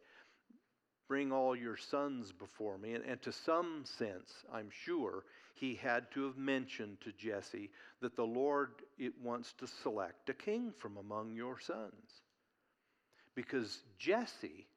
Bring 1.08 1.32
all 1.32 1.56
your 1.56 1.78
sons 1.78 2.32
before 2.32 2.78
me. 2.78 2.94
And, 2.94 3.04
and 3.06 3.22
to 3.24 3.32
some 3.32 3.84
sense, 3.86 4.32
I'm 4.52 4.70
sure, 4.72 5.24
he 5.56 5.76
had 5.76 6.12
to 6.12 6.26
have 6.26 6.38
mentioned 6.38 6.98
to 7.02 7.12
Jesse 7.14 7.72
that 8.02 8.16
the 8.16 8.26
Lord 8.26 8.72
it 8.98 9.14
wants 9.24 9.54
to 9.54 9.68
select 9.68 10.30
a 10.30 10.34
king 10.34 10.74
from 10.78 10.98
among 10.98 11.36
your 11.36 11.60
sons. 11.60 12.22
Because 13.36 13.80
Jesse, 13.98 14.68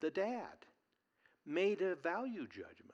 the 0.00 0.10
dad, 0.10 0.66
made 1.48 1.80
a 1.80 1.94
value 1.96 2.46
judgment. 2.46 2.92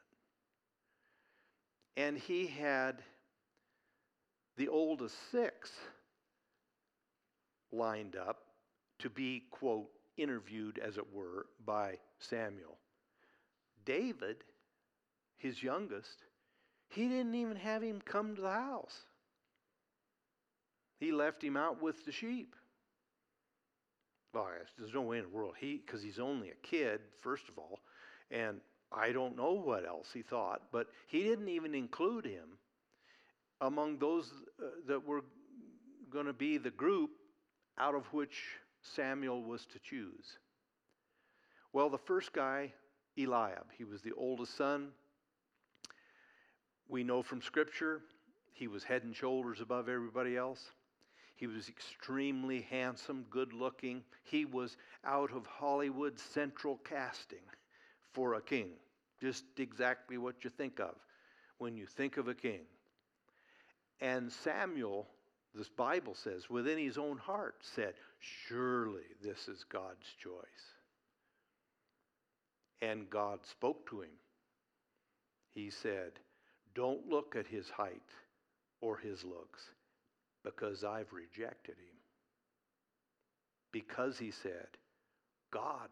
And 1.96 2.16
he 2.16 2.46
had 2.46 3.02
the 4.56 4.68
oldest 4.68 5.16
six 5.30 5.70
lined 7.72 8.16
up 8.16 8.42
to 9.00 9.10
be, 9.10 9.42
quote, 9.50 9.90
interviewed, 10.16 10.78
as 10.78 10.96
it 10.96 11.12
were, 11.12 11.46
by 11.66 11.98
Samuel. 12.18 12.78
David, 13.84 14.36
his 15.36 15.62
youngest, 15.62 16.22
he 16.88 17.08
didn't 17.08 17.34
even 17.34 17.56
have 17.56 17.82
him 17.82 18.00
come 18.04 18.36
to 18.36 18.42
the 18.42 18.50
house. 18.50 19.00
He 21.00 21.10
left 21.10 21.42
him 21.42 21.56
out 21.56 21.82
with 21.82 22.04
the 22.06 22.12
sheep. 22.12 22.54
Well, 24.32 24.48
there's 24.78 24.94
no 24.94 25.02
way 25.02 25.18
in 25.18 25.24
the 25.24 25.28
world 25.28 25.54
he, 25.58 25.82
because 25.84 26.02
he's 26.02 26.18
only 26.18 26.50
a 26.50 26.66
kid, 26.66 27.00
first 27.20 27.48
of 27.48 27.58
all, 27.58 27.80
and 28.30 28.60
I 28.92 29.12
don't 29.12 29.36
know 29.36 29.52
what 29.52 29.86
else 29.86 30.08
he 30.12 30.22
thought, 30.22 30.62
but 30.70 30.86
he 31.06 31.22
didn't 31.22 31.48
even 31.48 31.74
include 31.74 32.24
him 32.24 32.58
among 33.60 33.98
those 33.98 34.32
uh, 34.62 34.66
that 34.86 35.04
were 35.04 35.24
going 36.10 36.26
to 36.26 36.32
be 36.32 36.58
the 36.58 36.70
group 36.70 37.10
out 37.78 37.94
of 37.94 38.04
which 38.12 38.42
Samuel 38.82 39.42
was 39.42 39.66
to 39.66 39.78
choose. 39.78 40.38
Well, 41.72 41.90
the 41.90 41.98
first 41.98 42.32
guy, 42.32 42.72
Eliab, 43.18 43.66
he 43.76 43.84
was 43.84 44.00
the 44.02 44.12
oldest 44.12 44.56
son. 44.56 44.90
We 46.88 47.02
know 47.02 47.22
from 47.22 47.42
Scripture 47.42 48.02
he 48.52 48.68
was 48.68 48.84
head 48.84 49.02
and 49.02 49.14
shoulders 49.16 49.60
above 49.60 49.88
everybody 49.88 50.36
else. 50.36 50.70
He 51.34 51.48
was 51.48 51.68
extremely 51.68 52.62
handsome, 52.70 53.26
good 53.28 53.52
looking. 53.52 54.04
He 54.22 54.44
was 54.44 54.76
out 55.04 55.32
of 55.32 55.46
Hollywood 55.46 56.18
central 56.18 56.78
casting 56.88 57.42
for 58.14 58.34
a 58.34 58.42
king. 58.42 58.70
Just 59.20 59.44
exactly 59.58 60.18
what 60.18 60.42
you 60.42 60.50
think 60.50 60.80
of 60.80 60.94
when 61.58 61.76
you 61.76 61.86
think 61.86 62.16
of 62.16 62.28
a 62.28 62.34
king. 62.34 62.60
And 64.00 64.30
Samuel, 64.30 65.06
this 65.54 65.68
Bible 65.68 66.14
says, 66.14 66.50
within 66.50 66.78
his 66.78 66.98
own 66.98 67.18
heart 67.18 67.56
said, 67.60 67.94
Surely 68.18 69.04
this 69.22 69.48
is 69.48 69.64
God's 69.64 70.06
choice. 70.22 70.32
And 72.82 73.08
God 73.08 73.40
spoke 73.46 73.88
to 73.90 74.02
him. 74.02 74.10
He 75.50 75.70
said, 75.70 76.12
Don't 76.74 77.08
look 77.08 77.36
at 77.36 77.46
his 77.46 77.70
height 77.70 78.02
or 78.80 78.98
his 78.98 79.24
looks, 79.24 79.62
because 80.44 80.84
I've 80.84 81.12
rejected 81.12 81.76
him. 81.76 81.96
Because 83.72 84.18
he 84.18 84.30
said, 84.30 84.66
God 85.50 85.88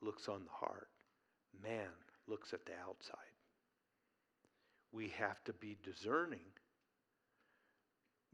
looks 0.00 0.28
on 0.28 0.44
the 0.44 0.50
heart, 0.50 0.88
man 1.62 1.88
looks 2.26 2.52
at 2.52 2.64
the 2.66 2.72
outside. 2.86 3.16
We 4.92 5.08
have 5.18 5.42
to 5.44 5.52
be 5.54 5.76
discerning 5.82 6.40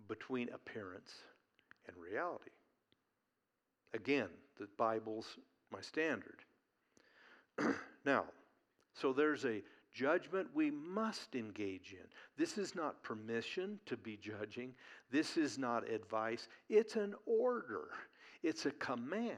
between 0.09 0.49
appearance 0.51 1.13
and 1.87 1.97
reality. 1.97 2.51
Again, 3.95 4.29
the 4.59 4.69
Bible's 4.77 5.27
my 5.73 5.81
standard. 5.81 6.45
now, 8.05 8.25
so 8.95 9.13
there's 9.13 9.45
a 9.45 9.63
judgment 9.93 10.49
we 10.55 10.71
must 10.71 11.35
engage 11.35 11.93
in. 11.93 12.07
This 12.37 12.59
is 12.59 12.75
not 12.75 13.03
permission 13.03 13.79
to 13.87 13.97
be 13.97 14.17
judging, 14.17 14.75
this 15.11 15.37
is 15.37 15.59
not 15.59 15.89
advice, 15.89 16.49
it's 16.69 16.97
an 16.97 17.15
order, 17.27 17.89
it's 18.43 18.67
a 18.67 18.73
command. 18.73 19.37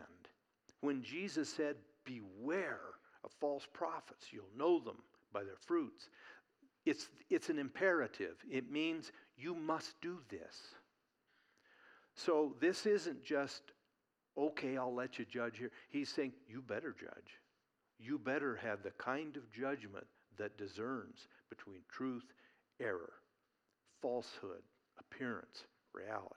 When 0.80 1.02
Jesus 1.02 1.48
said, 1.48 1.76
Beware 2.04 2.80
of 3.24 3.30
false 3.40 3.66
prophets, 3.72 4.26
you'll 4.30 4.44
know 4.56 4.78
them 4.78 4.98
by 5.32 5.42
their 5.42 5.58
fruits. 5.66 6.08
It's, 6.84 7.08
it's 7.30 7.48
an 7.48 7.58
imperative. 7.58 8.36
It 8.50 8.70
means 8.70 9.10
you 9.36 9.54
must 9.54 9.94
do 10.02 10.18
this. 10.30 10.56
So 12.14 12.54
this 12.60 12.86
isn't 12.86 13.24
just, 13.24 13.62
okay, 14.36 14.76
I'll 14.76 14.94
let 14.94 15.18
you 15.18 15.24
judge 15.24 15.58
here. 15.58 15.70
He's 15.88 16.10
saying, 16.10 16.32
you 16.46 16.62
better 16.62 16.94
judge. 16.98 17.40
You 17.98 18.18
better 18.18 18.56
have 18.56 18.82
the 18.82 18.90
kind 18.90 19.36
of 19.36 19.50
judgment 19.50 20.06
that 20.36 20.58
discerns 20.58 21.28
between 21.48 21.80
truth, 21.88 22.24
error, 22.80 23.14
falsehood, 24.02 24.62
appearance, 24.98 25.64
reality. 25.92 26.28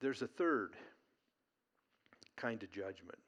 There's 0.00 0.22
a 0.22 0.28
third 0.28 0.74
kind 2.36 2.62
of 2.62 2.70
judgment. 2.72 3.18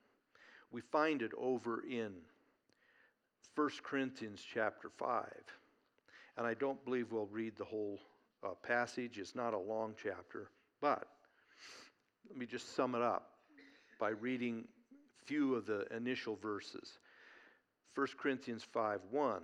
We 0.72 0.80
find 0.80 1.20
it 1.20 1.32
over 1.38 1.84
in 1.88 2.12
1 3.54 3.70
Corinthians 3.82 4.42
chapter 4.54 4.90
5. 4.98 5.26
And 6.38 6.46
I 6.46 6.54
don't 6.54 6.82
believe 6.84 7.12
we'll 7.12 7.26
read 7.26 7.56
the 7.56 7.64
whole 7.64 8.00
uh, 8.42 8.54
passage. 8.66 9.18
It's 9.18 9.34
not 9.34 9.52
a 9.52 9.58
long 9.58 9.94
chapter. 10.02 10.48
But 10.80 11.06
let 12.28 12.38
me 12.38 12.46
just 12.46 12.74
sum 12.74 12.94
it 12.94 13.02
up 13.02 13.32
by 14.00 14.10
reading 14.10 14.64
a 15.22 15.26
few 15.26 15.54
of 15.54 15.66
the 15.66 15.86
initial 15.94 16.36
verses. 16.36 16.98
1 17.94 18.06
Corinthians 18.18 18.64
5 18.72 19.00
1. 19.10 19.42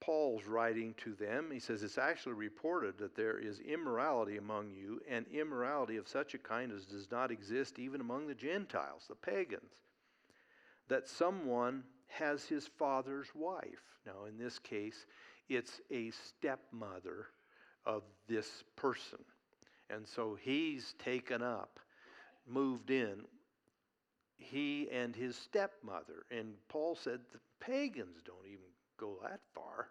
Paul's 0.00 0.46
writing 0.46 0.94
to 0.98 1.14
them. 1.14 1.48
He 1.50 1.60
says, 1.60 1.82
It's 1.82 1.96
actually 1.96 2.34
reported 2.34 2.98
that 2.98 3.14
there 3.14 3.38
is 3.38 3.60
immorality 3.60 4.36
among 4.36 4.72
you, 4.72 5.00
and 5.08 5.24
immorality 5.32 5.96
of 5.96 6.08
such 6.08 6.34
a 6.34 6.38
kind 6.38 6.72
as 6.72 6.84
does 6.84 7.10
not 7.10 7.30
exist 7.30 7.78
even 7.78 8.00
among 8.00 8.26
the 8.26 8.34
Gentiles, 8.34 9.04
the 9.08 9.14
pagans, 9.14 9.80
that 10.88 11.08
someone 11.08 11.84
has 12.08 12.44
his 12.44 12.66
father's 12.78 13.28
wife. 13.34 13.98
Now, 14.06 14.24
in 14.28 14.36
this 14.36 14.58
case, 14.58 15.06
it's 15.48 15.80
a 15.90 16.10
stepmother 16.10 17.26
of 17.84 18.02
this 18.28 18.64
person. 18.76 19.18
And 19.90 20.06
so 20.06 20.36
he's 20.40 20.94
taken 20.98 21.42
up, 21.42 21.78
moved 22.46 22.90
in, 22.90 23.22
he 24.36 24.88
and 24.90 25.14
his 25.14 25.36
stepmother. 25.36 26.24
And 26.30 26.54
Paul 26.68 26.96
said 26.96 27.20
the 27.32 27.40
pagans 27.60 28.18
don't 28.24 28.46
even 28.46 28.60
go 28.98 29.18
that 29.22 29.40
far. 29.54 29.88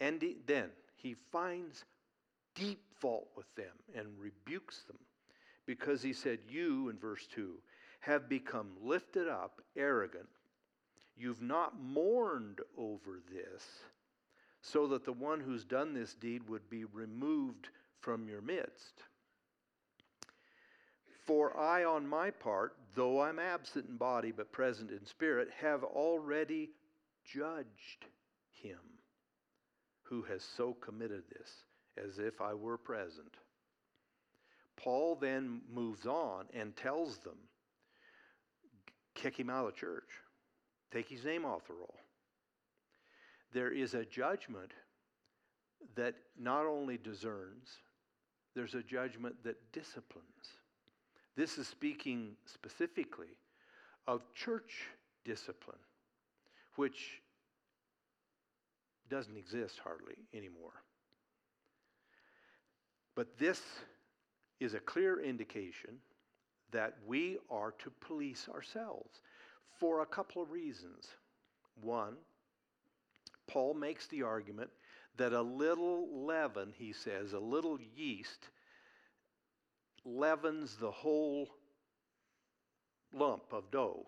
And 0.00 0.20
he, 0.20 0.36
then 0.46 0.70
he 0.96 1.16
finds 1.32 1.84
deep 2.54 2.82
fault 3.00 3.28
with 3.36 3.52
them 3.54 3.72
and 3.94 4.06
rebukes 4.18 4.82
them 4.84 4.98
because 5.66 6.02
he 6.02 6.12
said, 6.12 6.38
You, 6.48 6.88
in 6.88 6.98
verse 6.98 7.26
2, 7.34 7.54
have 8.04 8.28
become 8.28 8.68
lifted 8.82 9.28
up, 9.28 9.60
arrogant, 9.76 10.28
You've 11.16 11.42
not 11.42 11.80
mourned 11.80 12.60
over 12.76 13.20
this, 13.32 13.64
so 14.60 14.88
that 14.88 15.04
the 15.04 15.12
one 15.12 15.40
who's 15.40 15.64
done 15.64 15.94
this 15.94 16.14
deed 16.14 16.48
would 16.48 16.68
be 16.68 16.84
removed 16.86 17.68
from 18.00 18.28
your 18.28 18.40
midst. 18.40 19.04
For 21.24 21.56
I, 21.56 21.84
on 21.84 22.06
my 22.06 22.30
part, 22.30 22.76
though 22.94 23.22
I'm 23.22 23.38
absent 23.38 23.86
in 23.88 23.96
body 23.96 24.32
but 24.32 24.52
present 24.52 24.90
in 24.90 25.06
spirit, 25.06 25.48
have 25.60 25.84
already 25.84 26.70
judged 27.24 28.06
him 28.50 28.78
who 30.02 30.22
has 30.22 30.42
so 30.42 30.74
committed 30.74 31.22
this, 31.30 31.64
as 31.96 32.18
if 32.18 32.40
I 32.40 32.54
were 32.54 32.76
present. 32.76 33.36
Paul 34.76 35.14
then 35.14 35.62
moves 35.72 36.06
on 36.06 36.46
and 36.52 36.76
tells 36.76 37.18
them, 37.18 37.38
kick 39.24 39.40
him 39.40 39.48
out 39.48 39.66
of 39.66 39.74
the 39.74 39.80
church. 39.80 40.10
Take 40.92 41.08
his 41.08 41.24
name 41.24 41.46
off 41.46 41.66
the 41.66 41.72
roll. 41.72 41.94
There 43.54 43.70
is 43.70 43.94
a 43.94 44.04
judgment 44.04 44.72
that 45.96 46.14
not 46.38 46.66
only 46.66 46.98
discerns, 46.98 47.68
there's 48.54 48.74
a 48.74 48.82
judgment 48.82 49.36
that 49.44 49.56
disciplines. 49.72 50.26
This 51.36 51.56
is 51.56 51.66
speaking 51.66 52.32
specifically 52.44 53.38
of 54.06 54.22
church 54.34 54.82
discipline, 55.24 55.78
which 56.76 57.22
doesn't 59.08 59.38
exist 59.38 59.80
hardly 59.82 60.16
anymore. 60.34 60.82
But 63.14 63.38
this 63.38 63.62
is 64.60 64.74
a 64.74 64.80
clear 64.80 65.22
indication 65.22 65.98
that 66.74 66.94
we 67.06 67.38
are 67.50 67.72
to 67.78 67.90
police 68.06 68.48
ourselves 68.52 69.20
for 69.78 70.02
a 70.02 70.06
couple 70.06 70.42
of 70.42 70.50
reasons. 70.50 71.06
One, 71.80 72.14
Paul 73.46 73.74
makes 73.74 74.06
the 74.08 74.22
argument 74.22 74.70
that 75.16 75.32
a 75.32 75.40
little 75.40 76.26
leaven, 76.26 76.72
he 76.76 76.92
says, 76.92 77.32
a 77.32 77.38
little 77.38 77.78
yeast 77.96 78.48
leavens 80.04 80.76
the 80.76 80.90
whole 80.90 81.48
lump 83.12 83.44
of 83.52 83.70
dough. 83.70 84.06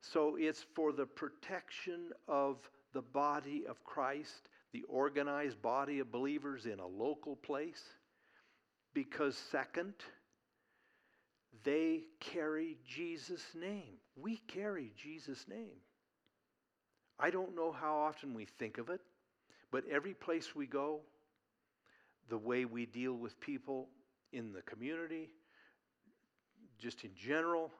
So 0.00 0.36
it's 0.36 0.64
for 0.74 0.92
the 0.92 1.06
protection 1.06 2.10
of 2.26 2.58
the 2.92 3.02
body 3.02 3.64
of 3.68 3.82
Christ, 3.84 4.48
the 4.72 4.82
organized 4.88 5.62
body 5.62 6.00
of 6.00 6.10
believers 6.10 6.66
in 6.66 6.80
a 6.80 6.86
local 6.86 7.36
place. 7.36 7.82
Because, 8.94 9.36
second, 9.36 9.94
they 11.66 12.04
carry 12.20 12.78
Jesus' 12.88 13.44
name. 13.60 13.98
We 14.14 14.36
carry 14.46 14.92
Jesus' 14.96 15.46
name. 15.48 15.80
I 17.18 17.30
don't 17.30 17.56
know 17.56 17.72
how 17.72 17.96
often 17.96 18.34
we 18.34 18.44
think 18.44 18.78
of 18.78 18.88
it, 18.88 19.00
but 19.72 19.82
every 19.90 20.14
place 20.14 20.54
we 20.54 20.66
go, 20.68 21.00
the 22.28 22.38
way 22.38 22.66
we 22.66 22.86
deal 22.86 23.14
with 23.14 23.40
people 23.40 23.88
in 24.32 24.52
the 24.52 24.62
community, 24.62 25.30
just 26.78 27.02
in 27.02 27.10
general, 27.16 27.72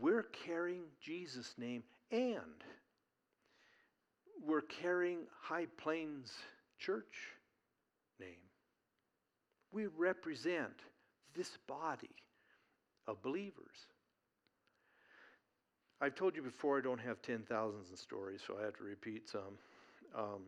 we're 0.00 0.22
carrying 0.46 0.84
Jesus' 1.02 1.52
name 1.58 1.82
and 2.10 2.64
we're 4.42 4.62
carrying 4.62 5.26
High 5.42 5.66
Plains 5.76 6.32
Church 6.78 7.34
name. 8.18 8.48
We 9.72 9.88
represent 9.88 10.72
this 11.36 11.50
body 11.68 12.08
of 13.06 13.22
believers. 13.22 13.86
I've 16.00 16.14
told 16.14 16.34
you 16.34 16.42
before 16.42 16.78
I 16.78 16.80
don't 16.80 17.00
have 17.00 17.20
10,000s 17.20 17.90
in 17.90 17.96
stories, 17.96 18.40
so 18.46 18.56
I 18.60 18.64
have 18.64 18.76
to 18.78 18.84
repeat 18.84 19.28
some. 19.28 19.58
Um, 20.16 20.42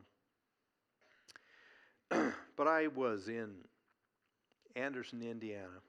but 2.57 2.67
I 2.67 2.87
was 2.87 3.29
in 3.29 3.51
Anderson, 4.77 5.23
Indiana, 5.23 5.81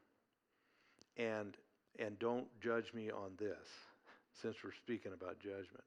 and 1.17 1.56
and 1.99 2.17
don't 2.17 2.47
judge 2.60 2.91
me 2.93 3.12
on 3.12 3.32
this, 3.38 3.67
since 4.41 4.56
we're 4.63 4.73
speaking 4.73 5.13
about 5.13 5.39
judgment. 5.39 5.84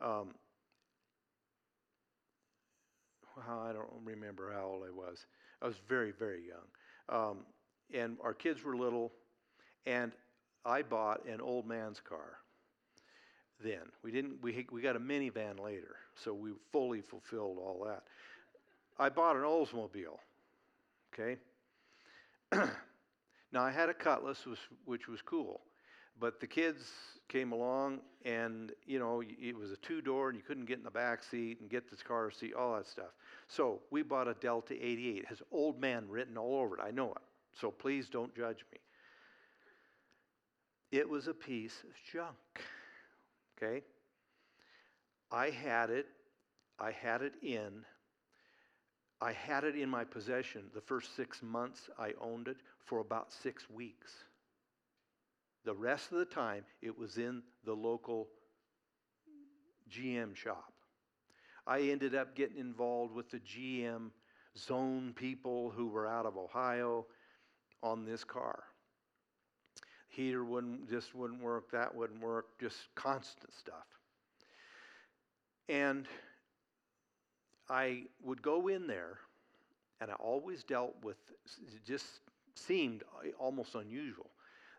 Um, 0.00 0.28
well, 3.36 3.66
I 3.68 3.72
don't 3.72 3.88
remember 4.04 4.52
how 4.52 4.66
old 4.66 4.82
I 4.86 4.90
was. 4.90 5.26
I 5.60 5.66
was 5.66 5.76
very, 5.88 6.12
very 6.12 6.42
young. 6.46 6.68
Um, 7.08 7.38
and 7.92 8.16
our 8.22 8.32
kids 8.32 8.62
were 8.62 8.76
little, 8.76 9.12
and 9.86 10.12
I 10.64 10.82
bought 10.82 11.26
an 11.26 11.40
old 11.40 11.66
man's 11.66 12.00
car 12.00 12.38
then. 13.62 13.82
We 14.02 14.10
didn't 14.10 14.42
we 14.42 14.66
we 14.70 14.80
got 14.80 14.96
a 14.96 15.00
minivan 15.00 15.60
later, 15.60 15.96
so 16.16 16.32
we 16.32 16.50
fully 16.72 17.00
fulfilled 17.00 17.58
all 17.58 17.84
that. 17.86 18.02
I 18.98 19.08
bought 19.08 19.36
an 19.36 19.42
Oldsmobile. 19.42 20.18
Okay? 21.12 21.36
now 23.52 23.62
I 23.62 23.70
had 23.70 23.88
a 23.88 23.94
Cutlass 23.94 24.46
which, 24.46 24.58
which 24.84 25.08
was 25.08 25.20
cool. 25.22 25.60
But 26.20 26.40
the 26.40 26.46
kids 26.46 26.84
came 27.28 27.52
along 27.52 28.00
and 28.24 28.72
you 28.86 28.98
know 28.98 29.22
it 29.22 29.56
was 29.56 29.72
a 29.72 29.76
two 29.76 30.00
door 30.00 30.28
and 30.28 30.36
you 30.36 30.42
couldn't 30.42 30.66
get 30.66 30.78
in 30.78 30.84
the 30.84 30.90
back 30.90 31.22
seat 31.22 31.58
and 31.60 31.70
get 31.70 31.90
the 31.90 31.96
car 31.96 32.30
seat 32.30 32.54
all 32.54 32.76
that 32.76 32.86
stuff 32.86 33.12
so 33.48 33.80
we 33.90 34.02
bought 34.02 34.28
a 34.28 34.34
delta 34.34 34.74
88 34.74 35.16
it 35.16 35.26
has 35.26 35.42
old 35.50 35.80
man 35.80 36.04
written 36.08 36.36
all 36.36 36.60
over 36.60 36.76
it 36.76 36.82
i 36.84 36.90
know 36.90 37.12
it 37.12 37.22
so 37.58 37.70
please 37.70 38.08
don't 38.08 38.34
judge 38.36 38.64
me 38.72 38.78
it 40.94 41.08
was 41.08 41.28
a 41.28 41.34
piece 41.34 41.82
of 41.84 41.90
junk 42.12 42.62
okay 43.56 43.82
i 45.30 45.50
had 45.50 45.90
it 45.90 46.06
i 46.78 46.90
had 46.90 47.22
it 47.22 47.34
in 47.42 47.84
i 49.20 49.32
had 49.32 49.64
it 49.64 49.76
in 49.76 49.88
my 49.88 50.04
possession 50.04 50.62
the 50.74 50.80
first 50.80 51.16
six 51.16 51.42
months 51.42 51.90
i 51.98 52.12
owned 52.20 52.48
it 52.48 52.56
for 52.84 53.00
about 53.00 53.32
six 53.32 53.68
weeks 53.68 54.12
the 55.64 55.74
rest 55.74 56.12
of 56.12 56.18
the 56.18 56.26
time, 56.26 56.64
it 56.82 56.96
was 56.96 57.16
in 57.16 57.42
the 57.64 57.72
local 57.72 58.28
GM 59.90 60.36
shop. 60.36 60.72
I 61.66 61.80
ended 61.80 62.14
up 62.14 62.36
getting 62.36 62.58
involved 62.58 63.14
with 63.14 63.30
the 63.30 63.40
GM 63.40 64.10
zone 64.58 65.14
people 65.16 65.72
who 65.74 65.88
were 65.88 66.06
out 66.06 66.26
of 66.26 66.36
Ohio 66.36 67.06
on 67.82 68.04
this 68.04 68.24
car. 68.24 68.64
Heater 70.14 70.44
wouldn't 70.44 70.88
just 70.88 71.14
wouldn't 71.14 71.42
work, 71.42 71.70
that 71.72 71.92
wouldn't 71.94 72.22
work, 72.22 72.46
just 72.60 72.76
constant 72.94 73.52
stuff. 73.52 73.86
And 75.68 76.06
I 77.68 78.02
would 78.22 78.40
go 78.42 78.68
in 78.68 78.86
there, 78.86 79.18
and 80.00 80.10
I 80.10 80.14
always 80.14 80.62
dealt 80.62 80.94
with, 81.02 81.16
it 81.46 81.84
just 81.84 82.20
seemed 82.54 83.02
uh, 83.02 83.30
almost 83.38 83.74
unusual. 83.74 84.30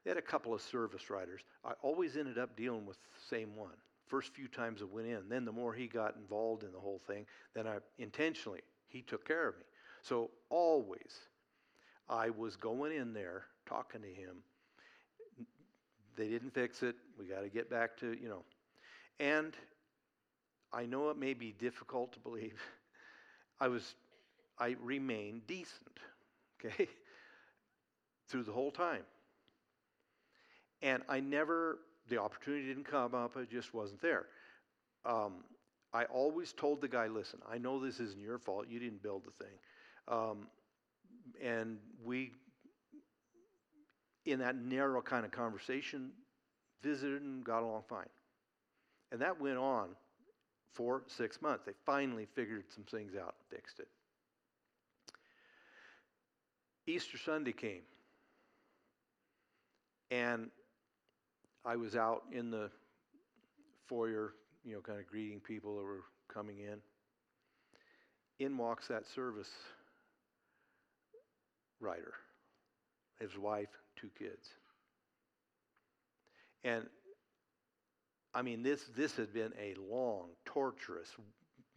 They 0.04 0.12
had 0.12 0.18
a 0.18 0.22
couple 0.22 0.54
of 0.54 0.62
service 0.62 1.10
riders. 1.10 1.42
I 1.66 1.74
always 1.82 2.16
ended 2.16 2.38
up 2.38 2.56
dealing 2.56 2.86
with 2.86 2.98
the 3.02 3.36
same 3.36 3.56
one. 3.56 3.74
First 4.08 4.34
few 4.34 4.48
times 4.48 4.82
I 4.82 4.86
went 4.86 5.08
in, 5.08 5.28
then 5.28 5.46
the 5.46 5.52
more 5.52 5.74
he 5.74 5.88
got 5.88 6.16
involved 6.16 6.64
in 6.64 6.72
the 6.72 6.80
whole 6.80 7.02
thing, 7.08 7.26
then 7.56 7.68
I 7.68 7.78
intentionally 7.98 8.62
he 8.88 9.02
took 9.02 9.28
care 9.28 9.48
of 9.50 9.58
me. 9.58 9.64
So 10.04 10.30
always 10.50 11.20
I 12.08 12.30
was 12.30 12.56
going 12.56 12.96
in 12.96 13.14
there 13.14 13.46
talking 13.66 14.02
to 14.02 14.08
him. 14.08 14.44
They 16.16 16.30
didn't 16.30 16.54
fix 16.54 16.84
it. 16.84 16.96
We 17.20 17.26
got 17.26 17.42
to 17.42 17.50
get 17.50 17.70
back 17.70 17.98
to, 17.98 18.18
you 18.20 18.30
know. 18.30 18.44
And 19.20 19.54
I 20.74 20.86
know 20.86 21.10
it 21.10 21.18
may 21.18 21.34
be 21.34 21.52
difficult 21.52 22.14
to 22.14 22.20
believe. 22.20 22.62
I 23.60 23.68
was 23.68 23.96
I 24.58 24.76
remained 24.82 25.48
decent, 25.48 26.00
okay? 26.66 26.88
Through 28.30 28.44
the 28.44 28.52
whole 28.52 28.72
time. 28.72 29.04
And 30.82 31.04
I 31.10 31.20
never, 31.20 31.80
the 32.10 32.22
opportunity 32.22 32.68
didn't 32.68 32.86
come 32.86 33.14
up, 33.16 33.36
it 33.38 33.50
just 33.50 33.74
wasn't 33.74 34.02
there. 34.02 34.28
Um, 35.06 35.44
I 35.94 36.06
always 36.06 36.54
told 36.54 36.82
the 36.82 36.88
guy, 36.88 37.08
listen, 37.08 37.40
I 37.50 37.58
know 37.58 37.80
this 37.80 38.00
isn't 38.00 38.22
your 38.22 38.38
fault. 38.38 38.68
You 38.70 38.80
didn't 38.80 39.02
build 39.02 39.24
the 39.26 39.44
thing. 39.44 39.54
Um, 40.08 40.48
and 41.42 41.78
we, 42.04 42.32
in 44.26 44.40
that 44.40 44.56
narrow 44.56 45.02
kind 45.02 45.26
of 45.26 45.32
conversation, 45.32 46.12
visited 46.82 47.22
and 47.22 47.44
got 47.44 47.64
along 47.64 47.84
fine. 47.88 48.10
And 49.12 49.22
that 49.22 49.40
went 49.40 49.58
on 49.58 49.90
for 50.74 51.04
six 51.08 51.42
months. 51.42 51.64
They 51.66 51.74
finally 51.86 52.28
figured 52.36 52.66
some 52.74 52.84
things 52.84 53.14
out 53.16 53.36
and 53.40 53.60
fixed 53.60 53.80
it. 53.80 53.88
Easter 56.88 57.18
Sunday 57.18 57.54
came. 57.54 57.82
And 60.12 60.50
I 61.66 61.76
was 61.76 61.96
out 61.96 62.24
in 62.32 62.52
the 62.52 62.70
foyer, 63.88 64.34
you 64.64 64.74
know, 64.74 64.82
kind 64.82 65.00
of 65.00 65.08
greeting 65.08 65.40
people 65.40 65.78
that 65.78 65.84
were 65.84 66.04
coming 66.32 66.60
in. 66.60 66.80
In 68.38 68.58
walks 68.58 68.88
that 68.90 69.08
service 69.08 69.50
writer, 71.80 72.14
his 73.20 73.38
wife, 73.38 73.70
two 73.96 74.10
kids. 74.18 74.50
And 76.64 76.86
I 78.34 78.42
mean, 78.42 78.64
this, 78.64 78.84
this 78.96 79.16
had 79.16 79.34
been 79.34 79.54
a 79.60 79.76
long, 79.80 80.30
torturous, 80.46 81.10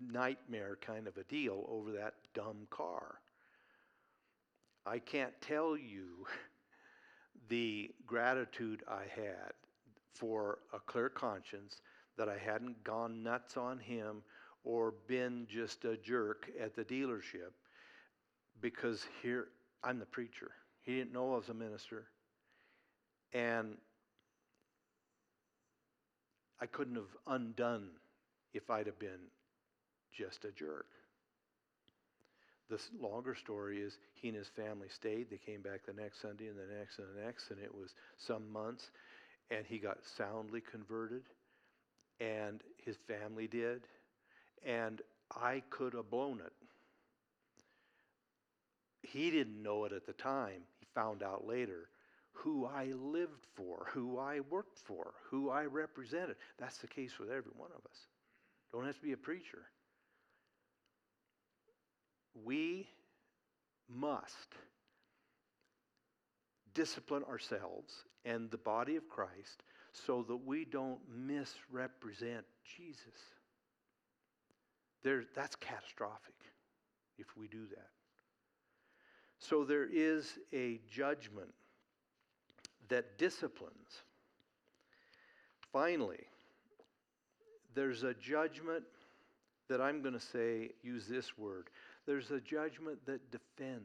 nightmare 0.01 0.79
kind 0.81 1.07
of 1.07 1.17
a 1.17 1.25
deal 1.25 1.65
over 1.69 1.93
that 1.93 2.15
dumb 2.35 2.67
car. 2.71 3.17
I 4.87 4.99
can't 4.99 5.35
tell 5.41 5.77
you 5.77 6.27
the 7.49 7.91
gratitude 8.07 8.83
I 8.89 9.03
had 9.15 9.53
for 10.15 10.59
a 10.73 10.79
clear 10.81 11.09
conscience 11.09 11.81
that 12.17 12.29
I 12.29 12.39
hadn't 12.39 12.83
gone 12.83 13.23
nuts 13.23 13.57
on 13.57 13.79
him 13.79 14.23
or 14.65 14.95
been 15.07 15.47
just 15.49 15.85
a 15.85 15.97
jerk 15.97 16.51
at 16.61 16.75
the 16.75 16.85
dealership 16.85 17.53
because 18.61 19.07
here 19.23 19.49
I'm 19.85 19.99
the 19.99 20.07
preacher. 20.07 20.51
He 20.89 20.97
didn't 20.97 21.13
know 21.13 21.35
I 21.35 21.37
was 21.37 21.51
a 21.51 21.55
minister. 21.55 22.07
And 23.35 23.77
I 26.63 26.65
couldn't 26.65 26.95
have 26.95 27.15
undone 27.27 27.91
if 28.55 28.71
I'd 28.71 28.87
have 28.87 28.99
been 28.99 29.29
just 30.17 30.47
a 30.47 30.51
jerk. 30.51 30.87
The 32.71 32.81
longer 32.99 33.35
story 33.35 33.83
is 33.83 33.99
he 34.15 34.29
and 34.29 34.37
his 34.39 34.49
family 34.49 34.89
stayed. 34.89 35.29
They 35.29 35.37
came 35.37 35.61
back 35.61 35.85
the 35.85 35.93
next 35.93 36.23
Sunday 36.23 36.47
and 36.47 36.57
the 36.57 36.75
next 36.79 36.99
and 36.99 37.07
the 37.15 37.23
next, 37.23 37.51
and 37.51 37.61
it 37.61 37.75
was 37.75 37.91
some 38.17 38.51
months 38.51 38.91
and 39.51 39.67
he 39.67 39.77
got 39.77 39.99
soundly 40.17 40.63
converted, 40.63 41.23
and 42.19 42.63
his 42.79 42.97
family 43.07 43.47
did, 43.47 43.83
and 44.65 45.03
I 45.31 45.63
could 45.69 45.93
have 45.93 46.11
blown 46.11 46.41
it. 46.41 46.53
He 49.13 49.31
didn't 49.31 49.63
know 49.63 49.85
it 49.85 49.93
at 49.93 50.07
the 50.07 50.13
time. 50.13 50.63
He 50.81 50.87
found 50.95 51.23
out 51.23 51.47
later 51.47 51.89
who 52.33 52.67
I 52.67 52.93
lived 52.95 53.47
for, 53.55 53.87
who 53.93 54.19
I 54.19 54.41
worked 54.51 54.79
for, 54.79 55.15
who 55.31 55.51
I 55.51 55.65
represented. 55.65 56.37
That's 56.59 56.79
the 56.79 56.87
case 56.87 57.19
with 57.19 57.31
every 57.31 57.53
one 57.57 57.71
of 57.71 57.85
us. 57.85 57.99
Don't 58.73 58.85
have 58.85 58.97
to 58.97 59.03
be 59.03 59.13
a 59.13 59.17
preacher. 59.17 59.63
We 62.45 62.87
must 63.89 64.55
discipline 66.75 67.25
ourselves 67.25 67.93
and 68.25 68.51
the 68.51 68.59
body 68.59 68.97
of 68.97 69.09
Christ 69.09 69.63
so 69.93 70.25
that 70.29 70.37
we 70.37 70.65
don't 70.65 71.01
misrepresent 71.13 72.45
Jesus. 72.77 73.21
There, 75.03 75.25
that's 75.35 75.57
catastrophic 75.57 76.35
if 77.17 77.27
we 77.37 77.49
do 77.49 77.67
that. 77.71 77.89
So 79.39 79.65
there 79.65 79.89
is 79.91 80.39
a 80.53 80.81
judgment 80.91 81.55
that 82.89 83.19
disciplines. 83.19 84.03
Finally, 85.73 86.25
there's 87.75 88.03
a 88.03 88.15
judgment 88.15 88.85
that 89.69 89.81
I'm 89.81 90.03
going 90.03 90.15
to 90.15 90.21
say, 90.21 90.71
use 90.83 91.07
this 91.07 91.37
word. 91.37 91.69
There's 92.07 92.31
a 92.31 92.41
judgment 92.41 93.05
that 93.07 93.21
defends. 93.31 93.83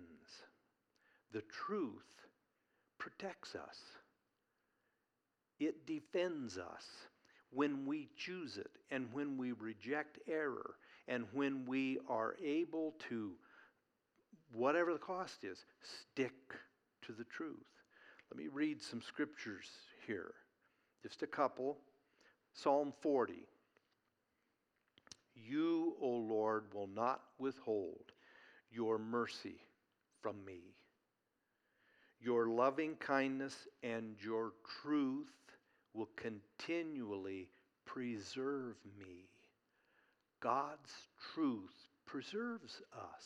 The 1.33 1.43
truth 1.51 1.91
protects 2.97 3.55
us, 3.55 3.77
it 5.59 5.85
defends 5.85 6.57
us 6.57 6.85
when 7.51 7.85
we 7.85 8.09
choose 8.17 8.57
it 8.57 8.71
and 8.91 9.07
when 9.11 9.37
we 9.37 9.51
reject 9.51 10.19
error 10.27 10.75
and 11.07 11.25
when 11.33 11.65
we 11.65 11.99
are 12.09 12.35
able 12.43 12.93
to, 13.09 13.31
whatever 14.53 14.93
the 14.93 14.99
cost 14.99 15.43
is, 15.43 15.65
stick 16.11 16.33
to 17.05 17.11
the 17.11 17.25
truth. 17.25 17.57
Let 18.31 18.37
me 18.37 18.47
read 18.51 18.81
some 18.81 19.01
scriptures 19.01 19.67
here, 20.07 20.33
just 21.01 21.21
a 21.23 21.27
couple. 21.27 21.77
Psalm 22.53 22.93
40. 23.01 23.45
You, 25.35 25.95
O 26.01 26.07
Lord, 26.07 26.65
will 26.73 26.87
not 26.87 27.21
withhold 27.39 28.11
your 28.71 28.97
mercy 28.97 29.57
from 30.21 30.43
me. 30.45 30.61
Your 32.21 32.47
loving 32.47 32.95
kindness 32.95 33.67
and 33.81 34.15
your 34.23 34.53
truth 34.81 35.33
will 35.93 36.09
continually 36.15 37.49
preserve 37.85 38.75
me. 38.97 39.27
God's 40.39 40.91
truth 41.33 41.89
preserves 42.05 42.81
us, 42.93 43.25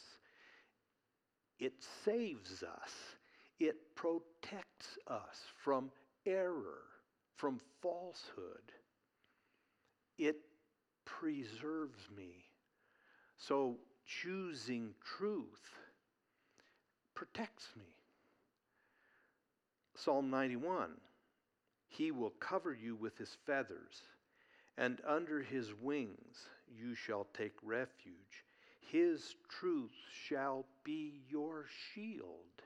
it 1.59 1.73
saves 2.05 2.63
us, 2.63 2.91
it 3.59 3.95
protects 3.95 4.97
us 5.07 5.41
from 5.63 5.91
error, 6.25 6.83
from 7.35 7.59
falsehood. 7.81 8.71
It 10.17 10.37
preserves 11.05 12.09
me. 12.15 12.45
So 13.37 13.77
choosing 14.05 14.93
truth 15.17 15.63
protects 17.15 17.69
me. 17.77 17.95
Psalm 19.95 20.29
91 20.29 20.91
He 21.87 22.11
will 22.11 22.33
cover 22.39 22.73
you 22.73 22.95
with 22.95 23.17
his 23.17 23.35
feathers, 23.45 24.03
and 24.77 25.01
under 25.07 25.41
his 25.41 25.73
wings 25.73 26.49
you 26.69 26.93
shall 26.93 27.25
take 27.33 27.55
refuge. 27.63 28.45
His 28.91 29.35
truth 29.49 29.91
shall 30.27 30.65
be 30.83 31.21
your 31.29 31.65
shield. 31.93 32.61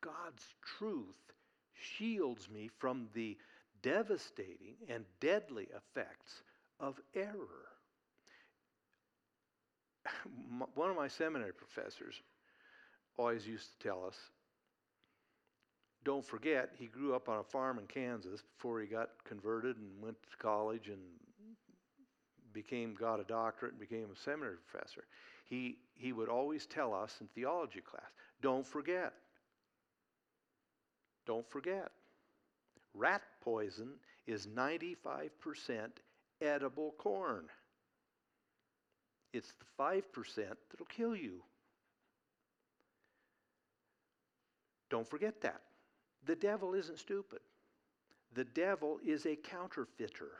God's 0.00 0.44
truth 0.78 1.32
shields 1.74 2.48
me 2.48 2.68
from 2.78 3.08
the 3.14 3.36
devastating 3.82 4.76
and 4.88 5.04
deadly 5.20 5.68
effects 5.76 6.42
of 6.78 7.00
error. 7.14 7.68
One 10.74 10.90
of 10.90 10.96
my 10.96 11.08
seminary 11.08 11.52
professors 11.52 12.20
always 13.16 13.46
used 13.46 13.72
to 13.72 13.88
tell 13.88 14.04
us 14.04 14.16
don't 16.04 16.24
forget, 16.24 16.70
he 16.78 16.86
grew 16.86 17.14
up 17.14 17.30
on 17.30 17.38
a 17.38 17.42
farm 17.42 17.78
in 17.78 17.86
Kansas 17.86 18.42
before 18.42 18.80
he 18.80 18.86
got 18.86 19.08
converted 19.24 19.76
and 19.78 20.02
went 20.02 20.16
to 20.30 20.36
college 20.36 20.88
and 20.88 21.00
became, 22.54 22.94
got 22.94 23.20
a 23.20 23.24
doctorate 23.24 23.72
and 23.72 23.80
became 23.80 24.06
a 24.12 24.16
seminary 24.16 24.56
professor. 24.70 25.04
He, 25.44 25.76
he 25.94 26.12
would 26.12 26.28
always 26.28 26.64
tell 26.64 26.94
us 26.94 27.16
in 27.20 27.26
theology 27.34 27.80
class 27.80 28.10
don't 28.40 28.66
forget. 28.66 29.12
Don't 31.26 31.48
forget. 31.50 31.90
Rat 32.94 33.22
poison 33.42 33.88
is 34.26 34.46
95% 34.46 35.30
edible 36.40 36.94
corn. 36.98 37.46
It's 39.32 39.52
the 39.58 39.82
5% 39.82 40.02
that'll 40.36 40.86
kill 40.88 41.16
you. 41.16 41.42
Don't 44.90 45.08
forget 45.08 45.40
that. 45.40 45.62
The 46.26 46.36
devil 46.36 46.74
isn't 46.74 46.98
stupid. 46.98 47.40
The 48.34 48.44
devil 48.44 48.98
is 49.04 49.26
a 49.26 49.36
counterfeiter. 49.36 50.30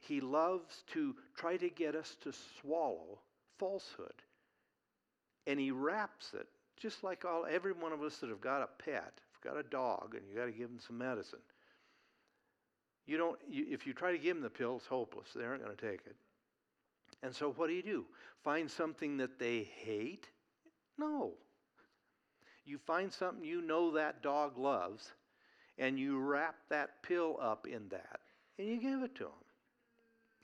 He 0.00 0.20
loves 0.20 0.84
to 0.92 1.14
try 1.36 1.56
to 1.56 1.68
get 1.68 1.94
us 1.94 2.16
to 2.22 2.32
swallow 2.60 3.18
falsehood. 3.58 4.22
And 5.46 5.58
he 5.58 5.70
wraps 5.70 6.32
it, 6.34 6.46
just 6.76 7.02
like 7.02 7.24
all 7.24 7.46
every 7.48 7.72
one 7.72 7.92
of 7.92 8.02
us 8.02 8.18
that 8.18 8.30
have 8.30 8.40
got 8.40 8.62
a 8.62 8.82
pet, 8.82 9.20
got 9.42 9.56
a 9.56 9.62
dog, 9.62 10.14
and 10.14 10.22
you 10.28 10.36
got 10.36 10.46
to 10.46 10.52
give 10.52 10.68
them 10.68 10.80
some 10.84 10.98
medicine. 10.98 11.38
You 13.06 13.16
don't, 13.16 13.38
you, 13.48 13.66
if 13.70 13.86
you 13.86 13.92
try 13.92 14.12
to 14.12 14.18
give 14.18 14.34
them 14.34 14.42
the 14.42 14.50
pill, 14.50 14.76
it's 14.76 14.86
hopeless. 14.86 15.28
They 15.34 15.44
aren't 15.44 15.64
going 15.64 15.76
to 15.76 15.90
take 15.90 16.00
it. 16.06 16.16
And 17.22 17.34
so 17.34 17.52
what 17.52 17.68
do 17.68 17.74
you 17.74 17.82
do? 17.82 18.04
Find 18.42 18.70
something 18.70 19.16
that 19.18 19.38
they 19.38 19.68
hate? 19.84 20.28
No. 20.98 21.32
You 22.64 22.78
find 22.78 23.12
something 23.12 23.44
you 23.44 23.62
know 23.62 23.92
that 23.92 24.22
dog 24.22 24.58
loves, 24.58 25.12
and 25.78 25.98
you 25.98 26.18
wrap 26.18 26.56
that 26.68 27.02
pill 27.02 27.38
up 27.40 27.66
in 27.66 27.88
that, 27.90 28.20
and 28.58 28.66
you 28.66 28.80
give 28.80 29.02
it 29.02 29.14
to 29.16 29.24
them. 29.24 29.45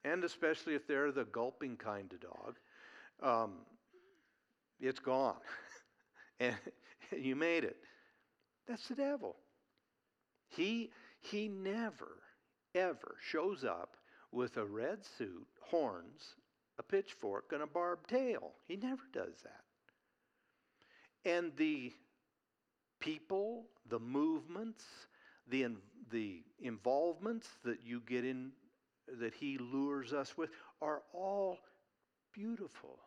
And 0.05 0.25
especially 0.25 0.75
if 0.75 0.87
they're 0.87 1.13
the 1.13 1.25
gulping 1.25 1.77
kind 1.77 2.13
of 2.13 2.21
dog, 2.21 2.59
um, 3.23 3.53
it's 4.81 4.99
gone. 4.99 5.37
and 6.41 6.57
you 7.17 7.37
made 7.37 7.65
it. 7.65 7.77
That's 8.67 8.89
the 8.89 8.95
devil. 8.95 9.37
He, 10.49 10.91
he 11.21 11.49
never, 11.49 12.19
ever 12.75 13.17
shows 13.31 13.65
up 13.65 13.97
with 14.33 14.57
a 14.57 14.65
red 14.65 14.99
suit, 15.19 15.47
horns, 15.61 16.35
a 16.79 16.83
pitchfork, 16.83 17.53
and 17.53 17.63
a 17.63 17.67
barbed 17.67 18.09
tail. 18.09 18.53
He 18.67 18.77
never 18.77 19.03
does 19.13 19.35
that. 19.45 19.63
And 21.25 21.53
the 21.57 21.93
people, 23.01 23.67
the 23.89 23.99
movements, 23.99 24.85
the, 25.49 25.69
the 26.11 26.43
involvements 26.61 27.49
that 27.65 27.79
you 27.85 28.01
get 28.07 28.25
in, 28.25 28.53
that 29.21 29.35
he 29.35 29.59
lures 29.59 30.13
us 30.13 30.37
with, 30.37 30.51
are 30.81 31.03
all 31.13 31.59
beautiful. 32.33 32.99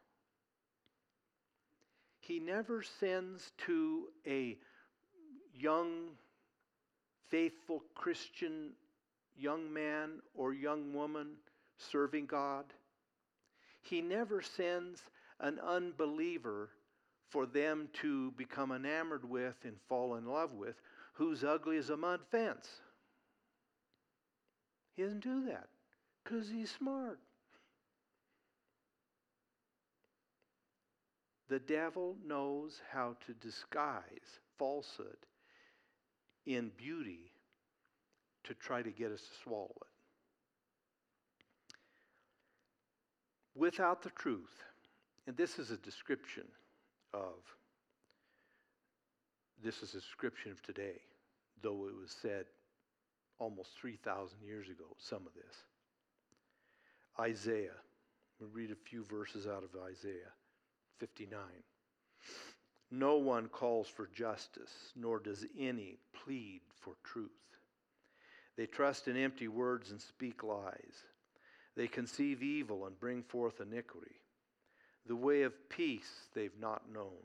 He 2.19 2.39
never 2.39 2.83
sends 2.99 3.51
to 3.65 4.05
a 4.25 4.57
young, 5.53 6.09
faithful 7.29 7.83
Christian 7.93 8.71
young 9.37 9.71
man 9.71 10.21
or 10.33 10.53
young 10.53 10.93
woman 10.93 11.33
serving 11.77 12.25
God. 12.25 12.65
He 13.81 14.01
never 14.01 14.41
sends 14.41 15.01
an 15.39 15.59
unbeliever 15.59 16.69
for 17.29 17.45
them 17.45 17.89
to 18.01 18.31
become 18.31 18.71
enamored 18.71 19.29
with 19.29 19.55
and 19.63 19.75
fall 19.87 20.15
in 20.15 20.25
love 20.25 20.53
with 20.53 20.75
who's 21.13 21.43
ugly 21.43 21.77
as 21.77 21.89
a 21.89 21.97
mud 21.97 22.21
fence. 22.31 22.67
He 24.95 25.03
doesn't 25.03 25.23
do 25.23 25.45
that 25.45 25.67
because 26.25 26.49
he's 26.49 26.71
smart. 26.71 27.19
The 31.47 31.59
devil 31.59 32.17
knows 32.25 32.81
how 32.91 33.15
to 33.27 33.33
disguise 33.33 34.39
falsehood 34.57 35.17
in 36.45 36.71
beauty 36.75 37.31
to 38.45 38.55
try 38.55 38.81
to 38.81 38.89
get 38.89 39.11
us 39.11 39.21
to 39.21 39.43
swallow 39.43 39.75
it. 39.81 39.87
Without 43.55 44.01
the 44.01 44.09
truth, 44.09 44.63
and 45.27 45.37
this 45.37 45.59
is 45.59 45.71
a 45.71 45.77
description 45.77 46.43
of, 47.13 47.35
this 49.63 49.81
is 49.81 49.91
a 49.91 49.99
description 49.99 50.51
of 50.51 50.61
today, 50.63 50.99
though 51.61 51.87
it 51.87 51.95
was 51.95 52.15
said 52.21 52.45
almost 53.39 53.69
3,000 53.79 54.39
years 54.43 54.67
ago, 54.67 54.85
some 54.97 55.25
of 55.25 55.33
this. 55.35 55.55
Isaiah. 57.19 57.77
We'll 58.39 58.49
read 58.49 58.71
a 58.71 58.89
few 58.89 59.03
verses 59.05 59.47
out 59.47 59.63
of 59.63 59.81
Isaiah 59.81 60.33
59. 60.99 61.39
No 62.91 63.15
one 63.17 63.47
calls 63.47 63.87
for 63.87 64.07
justice, 64.07 64.71
nor 64.95 65.19
does 65.19 65.45
any 65.57 65.97
plead 66.13 66.61
for 66.81 66.95
truth. 67.03 67.31
They 68.57 68.65
trust 68.65 69.07
in 69.07 69.17
empty 69.17 69.47
words 69.47 69.91
and 69.91 70.01
speak 70.01 70.43
lies. 70.43 71.03
They 71.75 71.87
conceive 71.87 72.41
evil 72.41 72.85
and 72.85 72.99
bring 72.99 73.23
forth 73.23 73.59
iniquity. 73.59 74.15
The 75.07 75.15
way 75.15 75.43
of 75.43 75.69
peace 75.69 76.27
they've 76.33 76.57
not 76.59 76.91
known. 76.91 77.23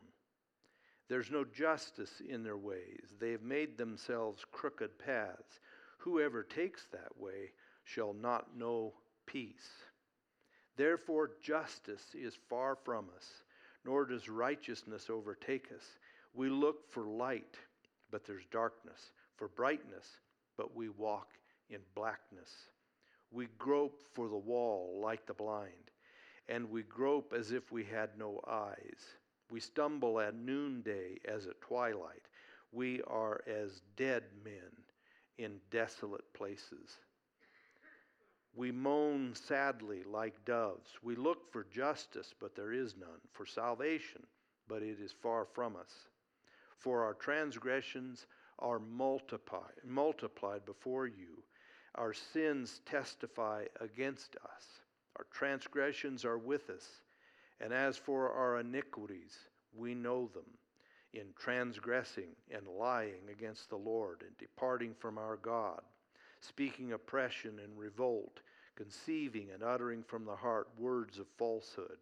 There's 1.08 1.30
no 1.30 1.44
justice 1.44 2.22
in 2.28 2.42
their 2.42 2.56
ways. 2.56 3.14
They 3.18 3.32
have 3.32 3.42
made 3.42 3.76
themselves 3.76 4.44
crooked 4.52 4.98
paths. 4.98 5.60
Whoever 5.98 6.42
takes 6.42 6.86
that 6.92 7.16
way 7.18 7.52
shall 7.84 8.12
not 8.12 8.56
know 8.56 8.94
peace. 9.30 9.68
Therefore, 10.76 11.30
justice 11.42 12.14
is 12.14 12.34
far 12.48 12.76
from 12.84 13.06
us, 13.16 13.26
nor 13.84 14.04
does 14.04 14.28
righteousness 14.28 15.08
overtake 15.10 15.68
us. 15.74 15.84
We 16.34 16.48
look 16.48 16.90
for 16.90 17.04
light, 17.04 17.56
but 18.10 18.24
there's 18.24 18.46
darkness, 18.50 19.12
for 19.36 19.48
brightness, 19.48 20.06
but 20.56 20.74
we 20.74 20.88
walk 20.88 21.28
in 21.68 21.80
blackness. 21.94 22.50
We 23.30 23.46
grope 23.58 24.02
for 24.14 24.28
the 24.28 24.36
wall 24.36 25.00
like 25.02 25.26
the 25.26 25.34
blind, 25.34 25.90
and 26.48 26.70
we 26.70 26.82
grope 26.82 27.32
as 27.36 27.52
if 27.52 27.70
we 27.70 27.84
had 27.84 28.10
no 28.18 28.40
eyes. 28.48 29.04
We 29.50 29.60
stumble 29.60 30.20
at 30.20 30.34
noonday 30.34 31.18
as 31.26 31.46
at 31.46 31.60
twilight. 31.60 32.26
We 32.72 33.02
are 33.02 33.42
as 33.46 33.82
dead 33.96 34.24
men 34.44 34.70
in 35.38 35.60
desolate 35.70 36.32
places. 36.34 36.98
We 38.54 38.72
moan 38.72 39.34
sadly 39.34 40.02
like 40.04 40.44
doves. 40.44 40.98
We 41.02 41.14
look 41.14 41.52
for 41.52 41.64
justice, 41.64 42.34
but 42.38 42.54
there 42.54 42.72
is 42.72 42.96
none, 42.96 43.20
for 43.32 43.46
salvation, 43.46 44.26
but 44.68 44.82
it 44.82 45.00
is 45.00 45.12
far 45.12 45.44
from 45.44 45.76
us. 45.76 46.08
For 46.78 47.04
our 47.04 47.14
transgressions 47.14 48.26
are 48.58 48.78
multiplied, 48.78 49.80
multiplied 49.84 50.64
before 50.64 51.06
you. 51.06 51.42
Our 51.94 52.12
sins 52.12 52.80
testify 52.86 53.64
against 53.80 54.36
us. 54.36 54.64
Our 55.16 55.26
transgressions 55.32 56.24
are 56.24 56.38
with 56.38 56.70
us. 56.70 56.86
And 57.60 57.72
as 57.72 57.96
for 57.96 58.32
our 58.32 58.60
iniquities, 58.60 59.36
we 59.74 59.94
know 59.94 60.28
them 60.28 60.46
in 61.12 61.26
transgressing 61.38 62.36
and 62.50 62.66
lying 62.66 63.28
against 63.30 63.68
the 63.68 63.76
Lord 63.76 64.22
and 64.22 64.36
departing 64.38 64.94
from 64.98 65.18
our 65.18 65.36
God, 65.36 65.82
speaking 66.40 66.92
oppression 66.92 67.58
and 67.62 67.78
revolt, 67.78 68.40
conceiving 68.76 69.48
and 69.52 69.62
uttering 69.62 70.02
from 70.02 70.24
the 70.24 70.36
heart 70.36 70.68
words 70.78 71.18
of 71.18 71.26
falsehood. 71.38 71.98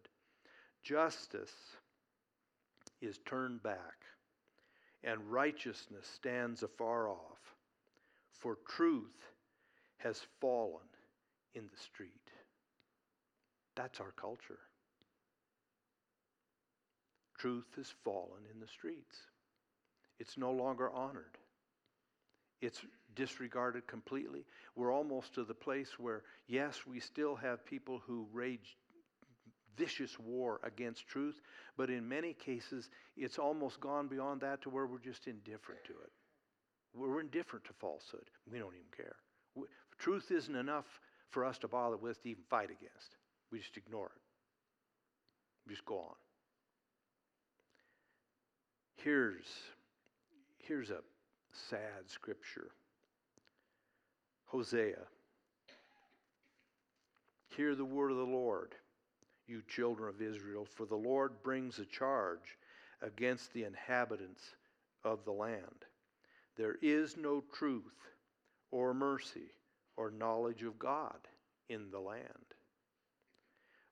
Justice 0.83 1.53
is 3.01 3.19
turned 3.27 3.63
back, 3.63 4.05
and 5.05 5.21
righteousness 5.31 6.07
stands 6.07 6.63
afar 6.63 7.09
off, 7.09 7.55
for 8.33 8.59
truth 8.69 9.33
has 9.99 10.27
fallen 10.41 10.87
in 11.55 11.65
the 11.73 11.83
street. 11.83 12.13
That's 13.75 14.01
our 14.01 14.13
culture. 14.13 14.59
Truth 17.39 17.75
has 17.77 17.93
fallen 18.05 18.43
in 18.53 18.61
the 18.61 18.67
streets. 18.67 19.19
It's 20.19 20.37
no 20.37 20.51
longer 20.51 20.91
honored. 20.91 21.39
It's 22.61 22.81
disregarded 23.19 23.87
completely. 23.89 24.47
We're 24.77 24.95
almost 24.95 25.35
to 25.35 25.45
the 25.45 25.53
place 25.53 25.99
where, 25.99 26.23
yes, 26.47 26.83
we 26.87 27.01
still 27.01 27.35
have 27.35 27.67
people 27.67 28.01
who 28.07 28.29
rage 28.33 28.77
vicious 29.77 30.17
war 30.21 30.61
against 30.63 31.09
truth, 31.09 31.41
but 31.77 31.91
in 31.91 32.09
many 32.09 32.33
cases, 32.33 32.89
it's 33.17 33.39
almost 33.39 33.81
gone 33.81 34.07
beyond 34.07 34.41
that 34.43 34.63
to 34.63 34.71
where 34.71 34.87
we're 34.87 35.01
just 35.01 35.27
indifferent 35.27 35.83
to 35.85 35.93
it. 35.93 36.13
We're 36.95 37.21
indifferent 37.21 37.65
to 37.67 37.73
falsehood. 37.81 38.31
We 38.51 38.59
don't 38.59 38.75
even 38.75 38.87
care. 38.97 39.17
Truth 39.99 40.31
isn't 40.31 40.55
enough 40.55 40.87
for 41.31 41.45
us 41.45 41.59
to 41.59 41.69
bother 41.69 41.97
with 41.97 42.23
to 42.23 42.31
even 42.31 42.45
fight 42.49 42.71
against. 42.71 43.17
We 43.51 43.59
just 43.59 43.77
ignore 43.77 44.07
it. 44.07 44.23
We 45.67 45.75
just 45.75 45.85
go 45.85 45.99
on. 45.99 46.15
Here's, 48.97 49.47
here's 50.59 50.91
a 50.91 51.01
sad 51.53 52.09
scripture 52.09 52.71
Hosea. 54.49 55.05
Hear 57.55 57.75
the 57.75 57.85
word 57.85 58.11
of 58.11 58.17
the 58.17 58.23
Lord, 58.25 58.75
you 59.47 59.63
children 59.69 60.09
of 60.09 60.23
Israel, 60.23 60.65
for 60.65 60.87
the 60.87 60.97
Lord 60.97 61.43
brings 61.43 61.79
a 61.79 61.85
charge 61.85 62.57
against 63.03 63.53
the 63.53 63.65
inhabitants 63.65 64.43
of 65.05 65.25
the 65.25 65.33
land. 65.33 65.85
There 66.57 66.77
is 66.81 67.17
no 67.17 67.45
truth 67.53 68.09
or 68.71 68.95
mercy 68.95 69.53
or 69.97 70.11
knowledge 70.11 70.63
of 70.63 70.79
God 70.79 71.19
in 71.69 71.91
the 71.91 72.01
land. 72.01 72.23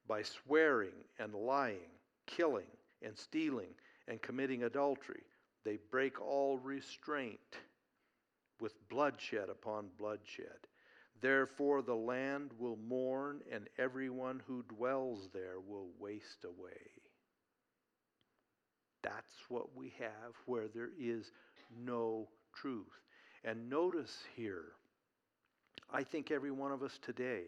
By 0.08 0.22
swearing 0.22 1.04
and 1.18 1.34
lying, 1.34 1.90
killing 2.26 2.70
and 3.02 3.16
stealing 3.16 3.74
and 4.08 4.22
committing 4.22 4.62
adultery, 4.62 5.24
they 5.64 5.78
break 5.90 6.20
all 6.20 6.58
restraint 6.58 7.58
with 8.60 8.88
bloodshed 8.88 9.48
upon 9.48 9.88
bloodshed. 9.98 10.66
Therefore, 11.20 11.82
the 11.82 11.94
land 11.94 12.50
will 12.58 12.76
mourn, 12.76 13.40
and 13.50 13.68
everyone 13.78 14.42
who 14.46 14.62
dwells 14.64 15.28
there 15.32 15.60
will 15.66 15.88
waste 15.98 16.44
away. 16.44 16.90
That's 19.02 19.34
what 19.48 19.74
we 19.74 19.94
have 19.98 20.34
where 20.46 20.68
there 20.68 20.90
is 20.98 21.30
no 21.84 22.28
truth. 22.54 23.00
And 23.44 23.70
notice 23.70 24.24
here, 24.34 24.72
I 25.90 26.02
think 26.02 26.30
every 26.30 26.50
one 26.50 26.72
of 26.72 26.82
us 26.82 26.98
today 27.00 27.44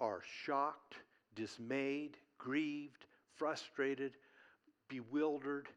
are 0.00 0.20
shocked, 0.44 0.96
dismayed, 1.34 2.16
grieved, 2.36 3.06
frustrated, 3.36 4.12
bewildered 4.88 5.68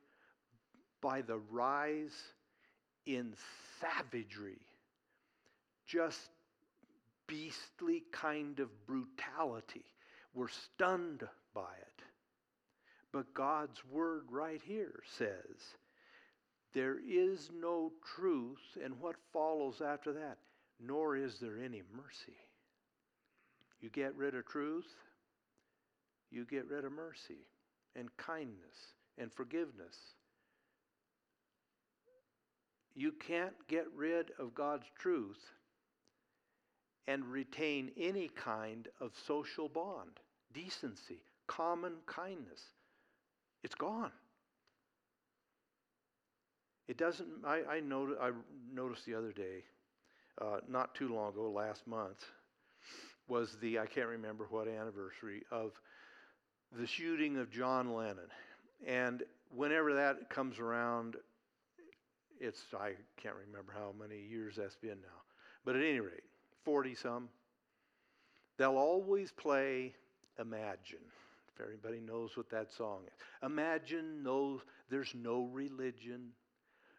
by 1.01 1.21
the 1.21 1.37
rise 1.49 2.33
in 3.05 3.33
savagery, 3.79 4.61
just 5.85 6.29
beastly 7.27 8.03
kind 8.11 8.59
of 8.59 8.69
brutality. 8.85 9.85
We're 10.33 10.47
stunned 10.49 11.23
by 11.53 11.73
it. 11.79 12.03
But 13.11 13.33
God's 13.33 13.83
word 13.91 14.23
right 14.29 14.61
here 14.63 15.01
says, 15.17 15.75
there 16.73 16.97
is 17.05 17.49
no 17.53 17.91
truth, 18.15 18.77
and 18.83 18.99
what 18.99 19.15
follows 19.33 19.81
after 19.85 20.13
that? 20.13 20.37
Nor 20.79 21.17
is 21.17 21.37
there 21.39 21.57
any 21.57 21.81
mercy. 21.95 22.37
You 23.81 23.89
get 23.89 24.15
rid 24.15 24.35
of 24.35 24.45
truth, 24.45 24.87
you 26.31 26.45
get 26.45 26.69
rid 26.69 26.85
of 26.85 26.93
mercy 26.93 27.45
and 27.95 28.15
kindness 28.15 28.93
and 29.17 29.33
forgiveness. 29.33 29.95
You 32.95 33.13
can't 33.13 33.53
get 33.67 33.85
rid 33.95 34.31
of 34.37 34.53
God's 34.53 34.85
truth 34.99 35.39
and 37.07 37.25
retain 37.25 37.91
any 37.97 38.29
kind 38.29 38.87
of 38.99 39.11
social 39.25 39.69
bond, 39.69 40.19
decency, 40.53 41.23
common 41.47 41.93
kindness. 42.05 42.61
It's 43.63 43.75
gone. 43.75 44.11
It 46.87 46.97
doesn't, 46.97 47.27
I, 47.45 47.61
I, 47.69 47.79
noticed, 47.79 48.19
I 48.21 48.31
noticed 48.73 49.05
the 49.05 49.15
other 49.15 49.31
day, 49.31 49.63
uh, 50.41 50.57
not 50.67 50.93
too 50.95 51.13
long 51.13 51.29
ago, 51.29 51.49
last 51.49 51.87
month, 51.87 52.25
was 53.27 53.55
the, 53.61 53.79
I 53.79 53.85
can't 53.85 54.09
remember 54.09 54.47
what 54.49 54.67
anniversary, 54.67 55.43
of 55.51 55.71
the 56.77 56.87
shooting 56.87 57.37
of 57.37 57.49
John 57.49 57.93
Lennon. 57.93 58.29
And 58.85 59.23
whenever 59.55 59.93
that 59.93 60.29
comes 60.29 60.59
around, 60.59 61.15
it's, 62.41 62.61
I 62.73 62.93
can't 63.17 63.35
remember 63.47 63.73
how 63.73 63.93
many 63.97 64.19
years 64.19 64.55
that's 64.57 64.75
been 64.75 64.99
now. 65.01 65.21
But 65.63 65.75
at 65.75 65.83
any 65.83 65.99
rate, 65.99 66.23
40 66.65 66.95
some, 66.95 67.29
they'll 68.57 68.77
always 68.77 69.31
play 69.31 69.93
Imagine. 70.39 70.99
If 71.53 71.61
everybody 71.61 71.99
knows 71.99 72.37
what 72.37 72.49
that 72.51 72.71
song 72.71 73.01
is. 73.05 73.13
Imagine 73.43 74.23
no, 74.23 74.61
there's 74.89 75.13
no 75.13 75.43
religion, 75.43 76.29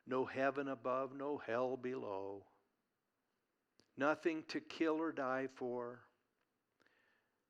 no 0.06 0.24
heaven 0.24 0.68
above, 0.68 1.16
no 1.16 1.40
hell 1.46 1.76
below, 1.76 2.44
nothing 3.96 4.44
to 4.48 4.60
kill 4.60 5.00
or 5.00 5.12
die 5.12 5.48
for. 5.54 6.00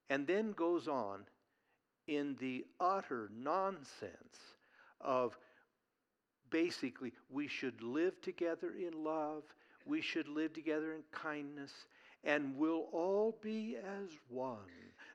And 0.09 0.26
then 0.26 0.53
goes 0.53 0.88
on 0.88 1.24
in 2.07 2.36
the 2.40 2.64
utter 2.80 3.30
nonsense 3.34 4.38
of 5.01 5.36
basically 6.53 7.12
we 7.30 7.48
should 7.48 7.82
live 7.82 8.20
together 8.20 8.74
in 8.78 9.03
love, 9.03 9.42
we 9.84 10.00
should 10.00 10.28
live 10.28 10.53
together 10.53 10.92
in 10.92 11.03
kindness, 11.11 11.72
and 12.22 12.57
we'll 12.57 12.86
all 12.92 13.36
be 13.42 13.76
as 13.76 14.11
one. 14.28 14.59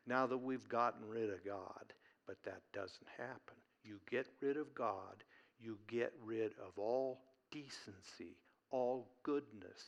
now 0.06 0.26
that 0.26 0.38
we've 0.38 0.68
gotten 0.70 1.08
rid 1.08 1.30
of 1.30 1.44
God. 1.46 1.94
But 2.26 2.38
that 2.44 2.62
doesn't 2.74 3.08
happen. 3.18 3.56
You 3.84 4.00
get 4.10 4.28
rid 4.42 4.58
of 4.58 4.74
God, 4.74 5.24
you 5.60 5.78
get 5.88 6.14
rid 6.24 6.52
of 6.66 6.78
all 6.78 7.22
decency, 7.52 8.38
all 8.72 9.08
goodness, 9.24 9.82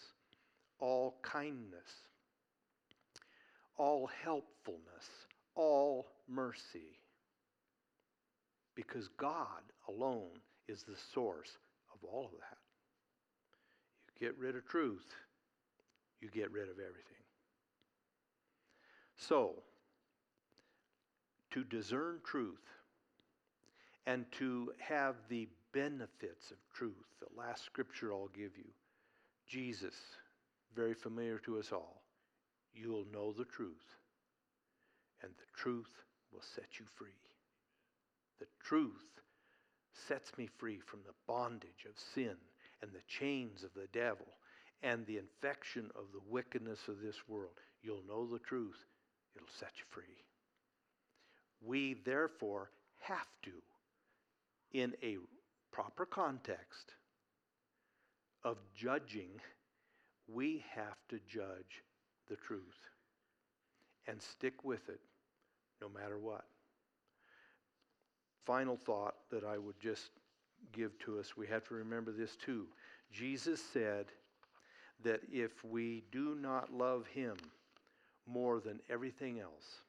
all 0.80 1.16
kindness, 1.22 2.08
all 3.78 4.10
helpfulness, 4.24 5.10
all 5.56 6.08
mercy. 6.28 7.00
Because 8.76 9.10
God 9.18 9.62
alone 9.88 10.40
is 10.70 10.84
the 10.84 10.96
source 11.14 11.58
of 11.94 12.08
all 12.08 12.26
of 12.26 12.32
that. 12.32 12.58
You 14.20 14.28
get 14.28 14.38
rid 14.38 14.56
of 14.56 14.66
truth, 14.68 15.06
you 16.22 16.30
get 16.30 16.52
rid 16.52 16.70
of 16.70 16.76
everything. 16.76 17.04
So, 19.18 19.56
to 21.52 21.64
discern 21.64 22.20
truth 22.24 22.64
and 24.06 24.26
to 24.34 24.72
have 24.80 25.16
the 25.28 25.48
benefits 25.74 26.52
of 26.52 26.58
truth, 26.74 26.94
the 27.20 27.40
last 27.40 27.66
scripture 27.66 28.14
I'll 28.14 28.30
give 28.36 28.56
you, 28.58 28.70
Jesus, 29.48 29.96
very 30.76 30.94
familiar 30.94 31.40
to 31.40 31.60
us 31.60 31.72
all, 31.72 32.04
you'll 32.74 33.06
know 33.12 33.34
the 33.34 33.46
truth, 33.46 33.98
and 35.24 35.32
the 35.32 35.60
truth 35.60 35.90
will 36.32 36.44
set 36.56 36.80
you 36.80 36.86
free. 36.96 37.08
The 38.40 38.46
truth 38.64 39.19
sets 40.08 40.32
me 40.38 40.50
free 40.58 40.80
from 40.80 41.00
the 41.06 41.14
bondage 41.28 41.86
of 41.88 41.98
sin 42.14 42.36
and 42.82 42.92
the 42.92 43.02
chains 43.08 43.64
of 43.64 43.74
the 43.74 43.88
devil 43.94 44.28
and 44.82 45.06
the 45.06 45.18
infection 45.18 45.90
of 45.96 46.06
the 46.14 46.22
wickedness 46.30 46.80
of 46.88 47.02
this 47.02 47.18
world. 47.28 47.60
You'll 47.82 48.04
know 48.08 48.26
the 48.26 48.40
truth, 48.40 48.78
it'll 49.36 49.48
set 49.60 49.72
you 49.78 49.86
free. 49.90 50.04
We 51.62 51.96
therefore 52.06 52.72
have 53.00 53.28
to, 53.44 53.52
in 54.72 54.94
a 55.04 55.18
proper 55.72 56.06
context 56.06 56.94
of 58.44 58.58
judging, 58.76 59.42
we 60.28 60.64
have 60.74 60.98
to 61.10 61.20
judge 61.28 61.84
the 62.30 62.36
truth 62.36 62.62
and 64.08 64.22
stick 64.22 64.64
with 64.64 64.88
it 64.90 65.02
no 65.82 65.90
matter 65.90 66.18
what. 66.18 66.46
Final 68.50 68.78
thought 68.78 69.14
that 69.30 69.44
I 69.44 69.60
would 69.60 69.80
just 69.80 70.10
give 70.74 70.98
to 71.06 71.20
us 71.20 71.38
we 71.38 71.46
have 71.46 71.64
to 71.68 71.76
remember 71.76 72.12
this 72.12 72.36
too. 72.36 72.66
Jesus 73.12 73.62
said 73.62 74.08
that 75.04 75.20
if 75.32 75.64
we 75.64 76.02
do 76.12 76.34
not 76.34 76.74
love 76.74 77.06
Him 77.06 77.36
more 78.26 78.60
than 78.60 78.80
everything 78.90 79.40
else, 79.40 79.84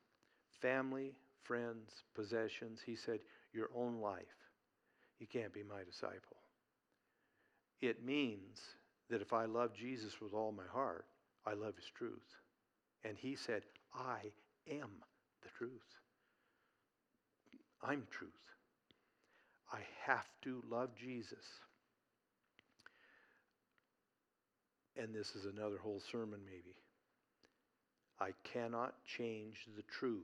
family, 0.60 1.14
friends, 1.42 2.04
possessions, 2.14 2.80
He 2.84 2.96
said, 2.96 3.20
your 3.54 3.70
own 3.74 3.98
life, 3.98 4.50
you 5.20 5.26
can't 5.26 5.54
be 5.54 5.62
my 5.62 5.82
disciple. 5.82 6.36
It 7.80 8.04
means 8.04 8.60
that 9.08 9.22
if 9.22 9.32
I 9.32 9.46
love 9.46 9.72
Jesus 9.72 10.20
with 10.20 10.34
all 10.34 10.52
my 10.52 10.66
heart, 10.70 11.06
I 11.46 11.54
love 11.54 11.76
His 11.76 11.90
truth. 11.96 12.36
And 13.04 13.16
He 13.16 13.36
said, 13.36 13.62
I 13.94 14.18
am 14.70 14.90
the 15.42 15.48
truth. 15.56 15.99
I'm 17.82 18.02
truth. 18.10 18.30
I 19.72 19.80
have 20.04 20.26
to 20.42 20.62
love 20.70 20.90
Jesus. 20.98 21.44
And 24.96 25.14
this 25.14 25.34
is 25.34 25.46
another 25.46 25.78
whole 25.78 26.02
sermon, 26.10 26.40
maybe. 26.44 26.76
I 28.20 28.30
cannot 28.44 28.94
change 29.06 29.66
the 29.76 29.82
truth 29.82 30.22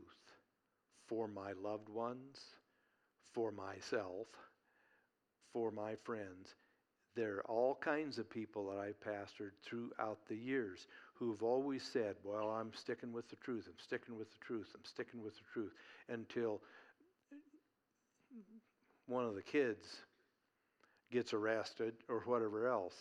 for 1.07 1.29
my 1.29 1.53
loved 1.63 1.89
ones, 1.89 2.39
for 3.33 3.53
myself, 3.53 4.27
for 5.53 5.71
my 5.71 5.95
friends. 6.05 6.55
There 7.15 7.37
are 7.37 7.47
all 7.47 7.79
kinds 7.81 8.19
of 8.19 8.29
people 8.29 8.69
that 8.69 8.79
I've 8.79 9.01
pastored 9.01 9.53
throughout 9.65 10.19
the 10.29 10.37
years 10.37 10.87
who've 11.15 11.43
always 11.43 11.83
said, 11.83 12.17
Well, 12.23 12.51
I'm 12.51 12.73
sticking 12.75 13.13
with 13.13 13.31
the 13.31 13.37
truth, 13.37 13.65
I'm 13.67 13.83
sticking 13.83 14.19
with 14.19 14.31
the 14.31 14.45
truth, 14.45 14.69
I'm 14.75 14.85
sticking 14.85 15.23
with 15.23 15.35
the 15.35 15.45
truth, 15.55 15.73
until 16.11 16.61
one 19.07 19.25
of 19.25 19.35
the 19.35 19.43
kids 19.43 19.87
gets 21.11 21.33
arrested 21.33 21.95
or 22.09 22.21
whatever 22.27 22.69
else. 22.69 22.95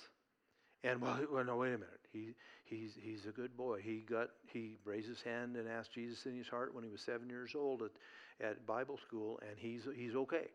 And 0.84 1.02
well, 1.02 1.20
well, 1.32 1.44
no, 1.44 1.58
wait 1.58 1.70
a 1.70 1.78
minute. 1.78 2.00
He, 2.12 2.36
he's, 2.64 2.92
he's 3.02 3.26
a 3.26 3.32
good 3.32 3.58
boy. 3.58 3.82
He 3.82 4.06
got 4.08 4.30
he 4.48 4.78
raised 4.86 5.10
his 5.10 5.22
hand 5.22 5.58
and 5.58 5.68
asked 5.68 5.94
Jesus 5.94 6.26
in 6.26 6.38
his 6.38 6.48
heart 6.48 6.74
when 6.74 6.84
he 6.84 6.90
was 6.90 7.02
seven 7.02 7.30
years 7.30 7.54
old 7.56 7.82
at, 7.82 8.46
at 8.46 8.66
Bible 8.66 8.98
school, 8.98 9.40
and 9.42 9.58
he's 9.58 9.82
he's 9.96 10.16
okay. 10.16 10.48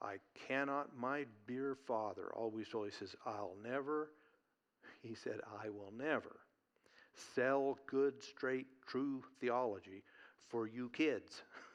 I 0.00 0.16
cannot. 0.46 0.96
My 0.96 1.26
dear 1.46 1.76
father 1.86 2.30
always 2.34 2.68
told. 2.68 2.86
He 2.86 2.92
says, 2.92 3.14
"I'll 3.26 3.56
never." 3.62 4.10
He 5.02 5.14
said, 5.14 5.40
"I 5.62 5.68
will 5.68 5.92
never 5.96 6.40
sell 7.34 7.78
good, 7.86 8.20
straight, 8.22 8.66
true 8.86 9.22
theology 9.40 10.02
for 10.48 10.66
you 10.66 10.88
kids." 10.90 11.42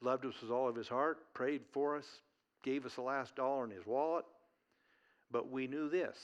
Loved 0.00 0.26
us 0.26 0.34
with 0.42 0.50
all 0.50 0.68
of 0.68 0.76
his 0.76 0.88
heart, 0.88 1.18
prayed 1.34 1.62
for 1.72 1.96
us, 1.96 2.06
gave 2.62 2.84
us 2.84 2.94
the 2.94 3.02
last 3.02 3.34
dollar 3.34 3.64
in 3.64 3.70
his 3.70 3.86
wallet. 3.86 4.24
But 5.30 5.50
we 5.50 5.66
knew 5.66 5.88
this 5.88 6.16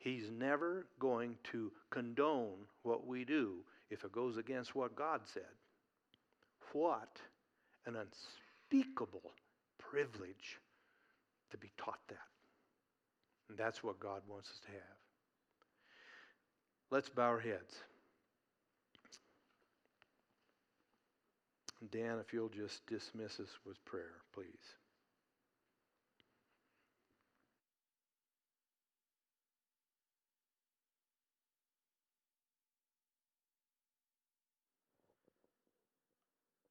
He's 0.00 0.30
never 0.30 0.86
going 0.98 1.36
to 1.52 1.70
condone 1.90 2.56
what 2.82 3.06
we 3.06 3.24
do 3.24 3.56
if 3.90 4.02
it 4.02 4.12
goes 4.12 4.38
against 4.38 4.74
what 4.74 4.96
God 4.96 5.20
said. 5.24 5.42
What 6.72 7.18
an 7.84 7.96
unspeakable 7.96 9.32
privilege 9.78 10.58
to 11.50 11.58
be 11.58 11.70
taught 11.76 12.00
that. 12.08 12.16
And 13.50 13.58
that's 13.58 13.84
what 13.84 14.00
God 14.00 14.22
wants 14.26 14.48
us 14.48 14.60
to 14.60 14.68
have. 14.68 15.00
Let's 16.90 17.10
bow 17.10 17.24
our 17.24 17.40
heads. 17.40 17.74
Dan, 21.88 22.18
if 22.18 22.32
you'll 22.32 22.50
just 22.50 22.86
dismiss 22.86 23.40
us 23.40 23.48
with 23.64 23.82
prayer, 23.86 24.20
please. 24.34 24.46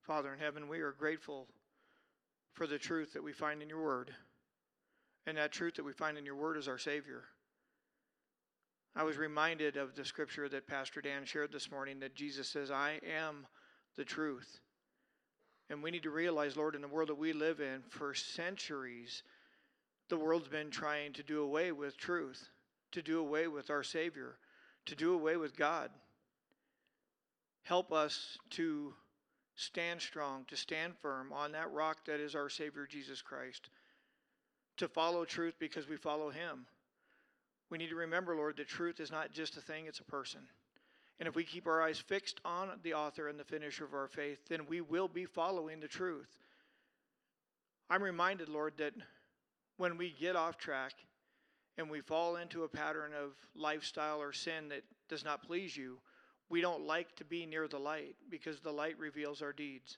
Father 0.10 0.34
in 0.34 0.40
heaven, 0.40 0.68
we 0.68 0.80
are 0.80 0.92
grateful 0.92 1.48
for 2.54 2.68
the 2.68 2.80
truth 2.80 3.14
that 3.14 3.24
we 3.24 3.32
find 3.32 3.62
in 3.62 3.70
your 3.70 3.84
word. 3.84 4.12
And 5.26 5.38
that 5.38 5.52
truth 5.52 5.76
that 5.76 5.86
we 5.86 5.94
find 5.94 6.18
in 6.18 6.26
your 6.26 6.36
word 6.36 6.58
is 6.58 6.68
our 6.68 6.80
Savior. 6.80 7.26
I 8.96 9.04
was 9.04 9.18
reminded 9.18 9.78
of 9.78 9.96
the 9.96 10.04
scripture 10.04 10.50
that 10.50 10.68
Pastor 10.68 11.02
Dan 11.02 11.26
shared 11.26 11.52
this 11.52 11.70
morning 11.70 12.00
that 12.00 12.16
Jesus 12.16 12.50
says, 12.50 12.72
I 12.72 13.00
am 13.08 13.46
the 13.98 14.04
truth. 14.04 14.60
And 15.70 15.84
we 15.84 15.92
need 15.92 16.04
to 16.04 16.10
realize, 16.10 16.58
Lord, 16.58 16.76
in 16.76 16.82
the 16.82 16.88
world 16.88 17.10
that 17.10 17.18
we 17.18 17.32
live 17.32 17.60
in, 17.60 17.84
for 17.90 18.14
centuries, 18.14 19.24
the 20.10 20.18
world's 20.18 20.48
been 20.48 20.72
trying 20.72 21.14
to 21.14 21.24
do 21.24 21.44
away 21.44 21.72
with 21.72 21.98
truth, 21.98 22.50
to 22.92 23.02
do 23.02 23.20
away 23.20 23.48
with 23.48 23.70
our 23.70 23.84
Savior, 23.84 24.38
to 24.88 24.96
do 24.96 25.14
away 25.14 25.38
with 25.38 25.56
God. 25.56 25.92
Help 27.62 27.92
us 27.92 28.38
to 28.52 28.94
stand 29.56 30.02
strong, 30.02 30.46
to 30.48 30.56
stand 30.56 30.94
firm 31.02 31.32
on 31.32 31.52
that 31.52 31.72
rock 31.72 32.06
that 32.06 32.20
is 32.20 32.34
our 32.34 32.50
Savior, 32.50 32.88
Jesus 32.90 33.22
Christ, 33.22 33.70
to 34.78 34.88
follow 34.88 35.26
truth 35.26 35.56
because 35.60 35.88
we 35.88 35.98
follow 35.98 36.30
Him. 36.32 36.66
We 37.70 37.78
need 37.78 37.90
to 37.90 37.96
remember, 37.96 38.36
Lord, 38.36 38.58
that 38.58 38.68
truth 38.68 39.00
is 39.00 39.12
not 39.12 39.32
just 39.32 39.58
a 39.58 39.62
thing, 39.62 39.86
it's 39.86 40.00
a 40.00 40.04
person. 40.04 40.42
And 41.20 41.28
if 41.28 41.36
we 41.36 41.44
keep 41.44 41.68
our 41.68 41.82
eyes 41.82 42.00
fixed 42.00 42.40
on 42.46 42.70
the 42.82 42.94
author 42.94 43.28
and 43.28 43.38
the 43.38 43.44
finisher 43.44 43.84
of 43.84 43.94
our 43.94 44.08
faith, 44.08 44.40
then 44.48 44.66
we 44.70 44.80
will 44.80 45.10
be 45.10 45.26
following 45.26 45.80
the 45.80 45.88
truth. 45.88 46.30
I'm 47.90 48.02
reminded, 48.02 48.48
Lord, 48.48 48.74
that 48.78 48.94
when 49.78 49.98
we 49.98 50.16
get 50.18 50.36
off 50.36 50.58
track 50.58 50.94
and 51.78 51.90
we 51.90 52.02
fall 52.02 52.38
into 52.38 52.64
a 52.64 52.70
pattern 52.70 53.12
of 53.14 53.32
lifestyle 53.56 54.22
or 54.22 54.32
sin 54.32 54.70
that 54.70 54.84
does 55.10 55.26
not 55.26 55.46
please 55.46 55.76
you, 55.76 55.98
we 56.50 56.62
don't 56.62 56.86
like 56.86 57.16
to 57.18 57.26
be 57.26 57.46
near 57.46 57.68
the 57.68 57.80
light 57.80 58.16
because 58.30 58.60
the 58.60 58.72
light 58.72 58.98
reveals 58.98 59.42
our 59.42 59.54
deeds. 59.54 59.98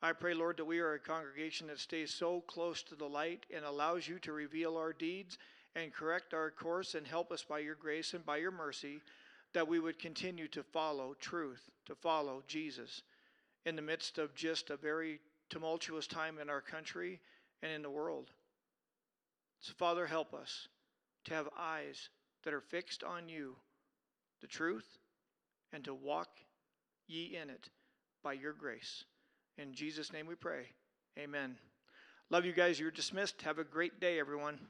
I 0.00 0.12
pray, 0.12 0.34
Lord, 0.34 0.58
that 0.58 0.64
we 0.64 0.78
are 0.78 0.94
a 0.94 0.98
congregation 1.00 1.66
that 1.68 1.80
stays 1.80 2.14
so 2.14 2.40
close 2.42 2.82
to 2.84 2.94
the 2.94 3.08
light 3.08 3.46
and 3.54 3.64
allows 3.64 4.06
you 4.06 4.18
to 4.20 4.32
reveal 4.32 4.76
our 4.76 4.92
deeds 4.92 5.38
and 5.74 5.92
correct 5.92 6.34
our 6.34 6.50
course 6.50 6.94
and 6.94 7.06
help 7.06 7.32
us 7.32 7.42
by 7.42 7.58
your 7.58 7.74
grace 7.74 8.14
and 8.14 8.24
by 8.24 8.36
your 8.36 8.52
mercy 8.52 9.00
that 9.54 9.68
we 9.68 9.78
would 9.78 9.98
continue 9.98 10.48
to 10.48 10.62
follow 10.62 11.14
truth, 11.20 11.70
to 11.86 11.94
follow 11.94 12.42
Jesus 12.46 13.02
in 13.64 13.76
the 13.76 13.82
midst 13.82 14.18
of 14.18 14.34
just 14.34 14.70
a 14.70 14.76
very 14.76 15.20
tumultuous 15.50 16.06
time 16.06 16.38
in 16.38 16.50
our 16.50 16.60
country 16.60 17.20
and 17.62 17.72
in 17.72 17.82
the 17.82 17.90
world. 17.90 18.30
So, 19.60 19.72
Father, 19.76 20.06
help 20.06 20.34
us 20.34 20.68
to 21.24 21.34
have 21.34 21.48
eyes 21.58 22.10
that 22.44 22.54
are 22.54 22.60
fixed 22.60 23.02
on 23.02 23.28
you, 23.28 23.56
the 24.40 24.46
truth, 24.46 24.98
and 25.72 25.84
to 25.84 25.94
walk 25.94 26.28
ye 27.06 27.36
in 27.40 27.50
it 27.50 27.70
by 28.22 28.34
your 28.34 28.52
grace. 28.52 29.04
In 29.56 29.74
Jesus' 29.74 30.12
name 30.12 30.26
we 30.26 30.34
pray. 30.34 30.66
Amen. 31.18 31.56
Love 32.30 32.44
you 32.44 32.52
guys. 32.52 32.78
You're 32.78 32.90
dismissed. 32.90 33.42
Have 33.42 33.58
a 33.58 33.64
great 33.64 34.00
day, 34.00 34.20
everyone. 34.20 34.68